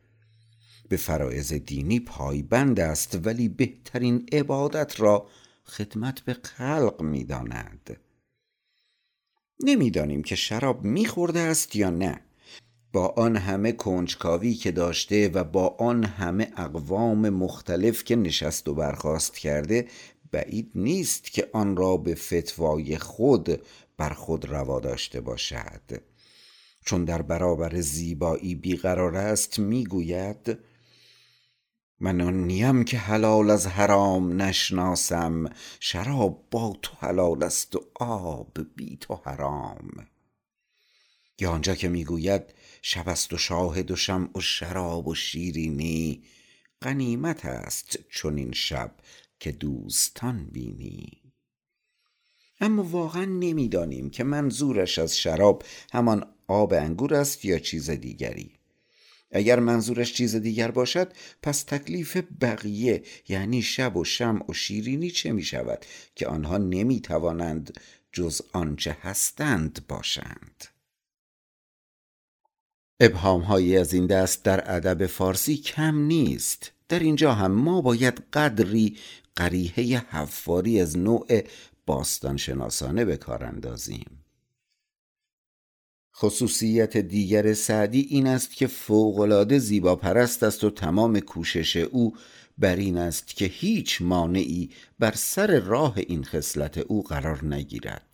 به 0.88 0.96
فرایز 0.96 1.52
دینی 1.52 2.00
پایبند 2.00 2.80
است 2.80 3.18
ولی 3.26 3.48
بهترین 3.48 4.26
عبادت 4.32 5.00
را 5.00 5.26
خدمت 5.64 6.20
به 6.20 6.34
خلق 6.34 7.02
می 7.02 7.24
داند. 7.24 8.00
نمی‌دانیم 9.64 10.22
که 10.22 10.36
شراب 10.36 10.84
میخورده 10.84 11.40
است 11.40 11.76
یا 11.76 11.90
نه. 11.90 12.20
با 12.92 13.08
آن 13.08 13.36
همه 13.36 13.72
کنجکاوی 13.72 14.54
که 14.54 14.72
داشته 14.72 15.28
و 15.28 15.44
با 15.44 15.76
آن 15.78 16.04
همه 16.04 16.52
اقوام 16.56 17.28
مختلف 17.28 18.04
که 18.04 18.16
نشست 18.16 18.68
و 18.68 18.74
برخواست 18.74 19.38
کرده 19.38 19.88
بعید 20.32 20.70
نیست 20.74 21.24
که 21.24 21.50
آن 21.52 21.76
را 21.76 21.96
به 21.96 22.14
فتوای 22.14 22.98
خود 22.98 23.62
بر 23.96 24.12
خود 24.12 24.44
روا 24.44 24.80
داشته 24.80 25.20
باشد. 25.20 26.02
چون 26.84 27.04
در 27.04 27.22
برابر 27.22 27.80
زیبایی 27.80 28.54
بیقرار 28.54 29.16
است 29.16 29.58
می‌گوید 29.58 30.58
من 32.00 32.20
آن 32.20 32.46
نیم 32.46 32.84
که 32.84 32.98
حلال 32.98 33.50
از 33.50 33.66
حرام 33.66 34.42
نشناسم 34.42 35.50
شراب 35.80 36.46
با 36.50 36.78
تو 36.82 36.96
حلال 37.00 37.42
است 37.42 37.76
و 37.76 37.80
آب 37.94 38.58
بی 38.76 38.96
تو 38.96 39.14
حرام. 39.14 40.06
یا 41.38 41.50
آنجا 41.50 41.74
که 41.74 41.88
می‌گوید 41.88 42.42
شب 42.82 43.08
است 43.08 43.32
و 43.32 43.38
شاهد 43.38 43.90
و 43.90 43.96
شمع 43.96 44.28
و 44.34 44.40
شراب 44.40 45.08
و 45.08 45.14
شیرینی 45.14 46.22
غنیمت 46.82 47.44
است 47.44 47.98
چون 48.08 48.36
این 48.36 48.52
شب 48.52 48.94
که 49.40 49.52
دوستان 49.52 50.46
بینی. 50.52 51.22
اما 52.60 52.82
واقعا 52.82 53.24
نمی‌دانیم 53.24 54.10
که 54.10 54.24
منظورش 54.24 54.98
از 54.98 55.16
شراب 55.16 55.64
همان 55.92 56.26
آب 56.46 56.72
انگور 56.72 57.14
است 57.14 57.44
یا 57.44 57.58
چیز 57.58 57.90
دیگری. 57.90 58.52
اگر 59.30 59.60
منظورش 59.60 60.12
چیز 60.12 60.36
دیگر 60.36 60.70
باشد 60.70 61.12
پس 61.42 61.62
تکلیف 61.62 62.16
بقیه 62.40 63.02
یعنی 63.28 63.62
شب 63.62 63.96
و 63.96 64.04
شم 64.04 64.40
و 64.48 64.52
شیرینی 64.52 65.10
چه 65.10 65.32
می 65.32 65.42
شود 65.42 65.86
که 66.14 66.26
آنها 66.26 66.58
نمی 66.58 67.00
توانند 67.00 67.80
جز 68.12 68.42
آنچه 68.52 68.96
هستند 69.00 69.84
باشند؟ 69.88 70.64
ابهام 73.00 73.40
هایی 73.40 73.76
از 73.76 73.92
این 73.92 74.06
دست 74.06 74.44
در 74.44 74.76
ادب 74.76 75.06
فارسی 75.06 75.56
کم 75.56 75.98
نیست. 75.98 76.72
در 76.88 76.98
اینجا 76.98 77.34
هم 77.34 77.52
ما 77.52 77.80
باید 77.80 78.22
قدری 78.32 78.96
قریحه 79.36 79.98
حفاری 79.98 80.80
از 80.80 80.98
نوع 80.98 81.42
باستان 81.86 82.36
شناسانه 82.36 83.04
به 83.04 83.16
کار 83.16 83.44
اندازیم. 83.44 84.24
خصوصیت 86.16 86.96
دیگر 86.96 87.52
سعدی 87.52 88.00
این 88.00 88.26
است 88.26 88.52
که 88.52 88.66
فوقالعاده 88.66 89.58
زیبا 89.58 89.96
پرست 89.96 90.42
است 90.42 90.64
و 90.64 90.70
تمام 90.70 91.20
کوشش 91.20 91.76
او 91.76 92.16
بر 92.58 92.76
این 92.76 92.98
است 92.98 93.26
که 93.26 93.44
هیچ 93.44 94.02
مانعی 94.02 94.70
بر 94.98 95.12
سر 95.12 95.60
راه 95.60 95.94
این 95.98 96.24
خصلت 96.24 96.78
او 96.78 97.02
قرار 97.02 97.44
نگیرد. 97.44 98.09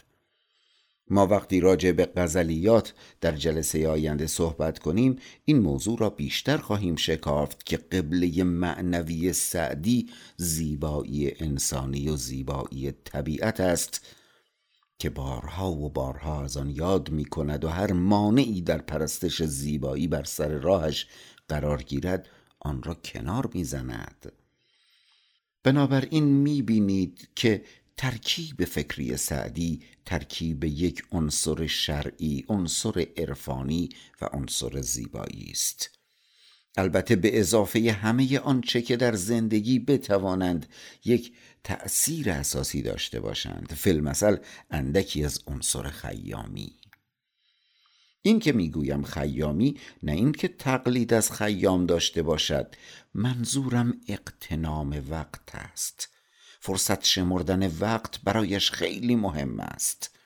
ما 1.11 1.27
وقتی 1.27 1.61
راجع 1.61 1.93
به 1.93 2.07
غزلیات 2.17 2.95
در 3.21 3.33
جلسه 3.33 3.89
آینده 3.89 4.27
صحبت 4.27 4.79
کنیم 4.79 5.17
این 5.45 5.59
موضوع 5.59 5.99
را 5.99 6.11
بیشتر 6.11 6.57
خواهیم 6.57 6.97
شکافت 6.97 7.67
که 7.67 7.77
قبله 7.77 8.45
معنوی 8.45 9.33
سعدی 9.33 10.11
زیبایی 10.37 11.33
انسانی 11.41 12.09
و 12.09 12.17
زیبایی 12.17 12.93
طبیعت 12.93 13.61
است 13.61 14.07
که 14.99 15.11
بارها 15.11 15.73
و 15.73 15.91
بارها 15.91 16.45
از 16.45 16.57
آن 16.57 16.71
یاد 16.71 17.11
می 17.11 17.25
کند 17.25 17.65
و 17.65 17.69
هر 17.69 17.93
مانعی 17.93 18.61
در 18.61 18.79
پرستش 18.79 19.43
زیبایی 19.43 20.09
بر 20.09 20.25
سر 20.25 20.49
راهش 20.49 21.07
قرار 21.49 21.83
گیرد 21.83 22.29
آن 22.61 22.83
را 22.83 22.95
کنار 22.95 23.51
می 23.55 23.65
زند 23.65 24.33
بنابراین 25.63 26.25
می 26.25 26.63
بینید 26.63 27.29
که 27.35 27.65
ترکیب 27.97 28.65
فکری 28.65 29.17
سعدی 29.17 29.83
ترکیب 30.05 30.65
یک 30.65 31.03
عنصر 31.13 31.67
شرعی 31.67 32.45
عنصر 32.49 33.07
عرفانی 33.17 33.89
و 34.21 34.25
عنصر 34.25 34.81
زیبایی 34.81 35.49
است. 35.51 35.91
البته 36.77 37.17
به 37.17 37.41
اضافه 37.41 37.93
همه 37.93 38.39
آنچه 38.39 38.83
که 38.83 38.97
در 38.97 39.15
زندگی 39.15 39.79
بتوانند 39.79 40.67
یک 41.05 41.33
تأثیر 41.65 42.31
اساسی 42.31 42.83
داشته 42.83 43.21
باشند. 43.21 43.73
فیلمسل 43.73 44.37
اندکی 44.71 45.25
از 45.25 45.43
عنصر 45.47 45.83
خیامی. 45.83 46.77
این 48.23 48.39
که 48.39 48.53
می‌گویم 48.53 49.03
خیامی 49.03 49.77
نه 50.03 50.13
اینکه 50.13 50.49
تقلید 50.49 51.15
از 51.15 51.33
خیام 51.33 51.87
داشته 51.87 52.23
باشد 52.23 52.75
منظورم 53.15 54.01
اقتنام 54.09 55.05
وقت 55.11 55.55
است. 55.55 56.16
فرصت 56.67 57.05
شمردن 57.05 57.67
وقت 57.81 58.21
برایش 58.25 58.71
خیلی 58.71 59.17
مهم 59.17 59.61
است. 59.61 60.19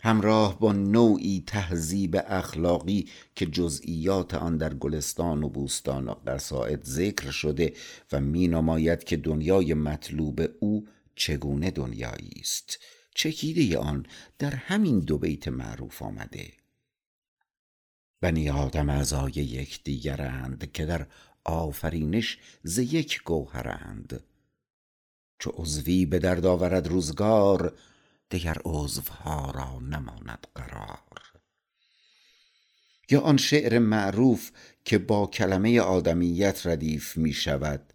همراه 0.00 0.58
با 0.58 0.72
نوعی 0.72 1.44
تهذیب 1.46 2.16
اخلاقی 2.26 3.08
که 3.34 3.46
جزئیات 3.46 4.34
آن 4.34 4.56
در 4.56 4.74
گلستان 4.74 5.42
و 5.42 5.48
بوستان 5.48 6.08
و 6.08 6.14
قصائد 6.26 6.84
ذکر 6.84 7.30
شده 7.30 7.72
و 8.12 8.20
می 8.20 8.48
نماید 8.48 9.04
که 9.04 9.16
دنیای 9.16 9.74
مطلوب 9.74 10.40
او 10.60 10.86
چگونه 11.16 11.70
دنیایی 11.70 12.32
است. 12.40 12.78
چکیده 13.14 13.78
آن 13.78 14.06
در 14.38 14.54
همین 14.54 15.00
دو 15.00 15.18
بیت 15.18 15.48
معروف 15.48 16.02
آمده. 16.02 16.52
بنی 18.20 18.50
آدم 18.50 18.88
اعضای 18.90 19.32
یکدیگرند 19.32 20.72
که 20.72 20.86
در 20.86 21.06
آفرینش 21.44 22.38
ز 22.62 22.78
یک 22.78 23.22
گوهرند. 23.22 24.24
چو 25.44 25.50
عضوی 25.50 26.06
به 26.06 26.18
درد 26.18 26.46
آورد 26.46 26.88
روزگار 26.88 27.78
دگر 28.30 28.56
عضوها 28.64 29.50
را 29.50 29.78
نماند 29.80 30.46
قرار. 30.54 31.22
یا 33.10 33.20
آن 33.20 33.36
شعر 33.36 33.78
معروف 33.78 34.50
که 34.84 34.98
با 34.98 35.26
کلمه 35.26 35.80
آدمیت 35.80 36.66
ردیف 36.66 37.16
می 37.16 37.32
شود 37.32 37.92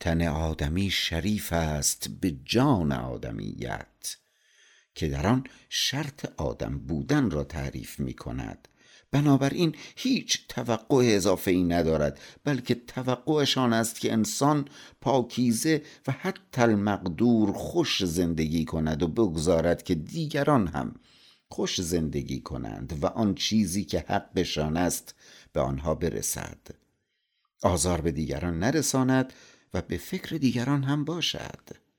تن 0.00 0.22
آدمی 0.22 0.90
شریف 0.90 1.52
است 1.52 2.08
به 2.20 2.30
جان 2.44 2.92
آدمیت 2.92 4.16
که 4.94 5.08
در 5.08 5.26
آن 5.26 5.44
شرط 5.68 6.32
آدم 6.36 6.78
بودن 6.78 7.30
را 7.30 7.44
تعریف 7.44 8.00
می 8.00 8.14
کند. 8.14 8.68
بنابراین 9.12 9.74
هیچ 9.96 10.46
توقع 10.48 11.04
اضافه 11.04 11.50
ای 11.50 11.64
ندارد 11.64 12.20
بلکه 12.44 12.74
توقعشان 12.74 13.72
است 13.72 14.00
که 14.00 14.12
انسان 14.12 14.68
پاکیزه 15.00 15.82
و 16.06 16.12
حتی 16.12 16.62
المقدور 16.62 17.52
خوش 17.52 18.04
زندگی 18.04 18.64
کند 18.64 19.02
و 19.02 19.08
بگذارد 19.08 19.82
که 19.82 19.94
دیگران 19.94 20.66
هم 20.66 20.94
خوش 21.48 21.80
زندگی 21.80 22.40
کنند 22.40 22.98
و 23.02 23.06
آن 23.06 23.34
چیزی 23.34 23.84
که 23.84 24.04
حقشان 24.08 24.76
است 24.76 25.14
به 25.52 25.60
آنها 25.60 25.94
برسد. 25.94 26.58
آزار 27.62 28.00
به 28.00 28.12
دیگران 28.12 28.58
نرساند 28.58 29.32
و 29.74 29.82
به 29.82 29.96
فکر 29.96 30.36
دیگران 30.36 30.82
هم 30.82 31.04
باشد. 31.04 31.89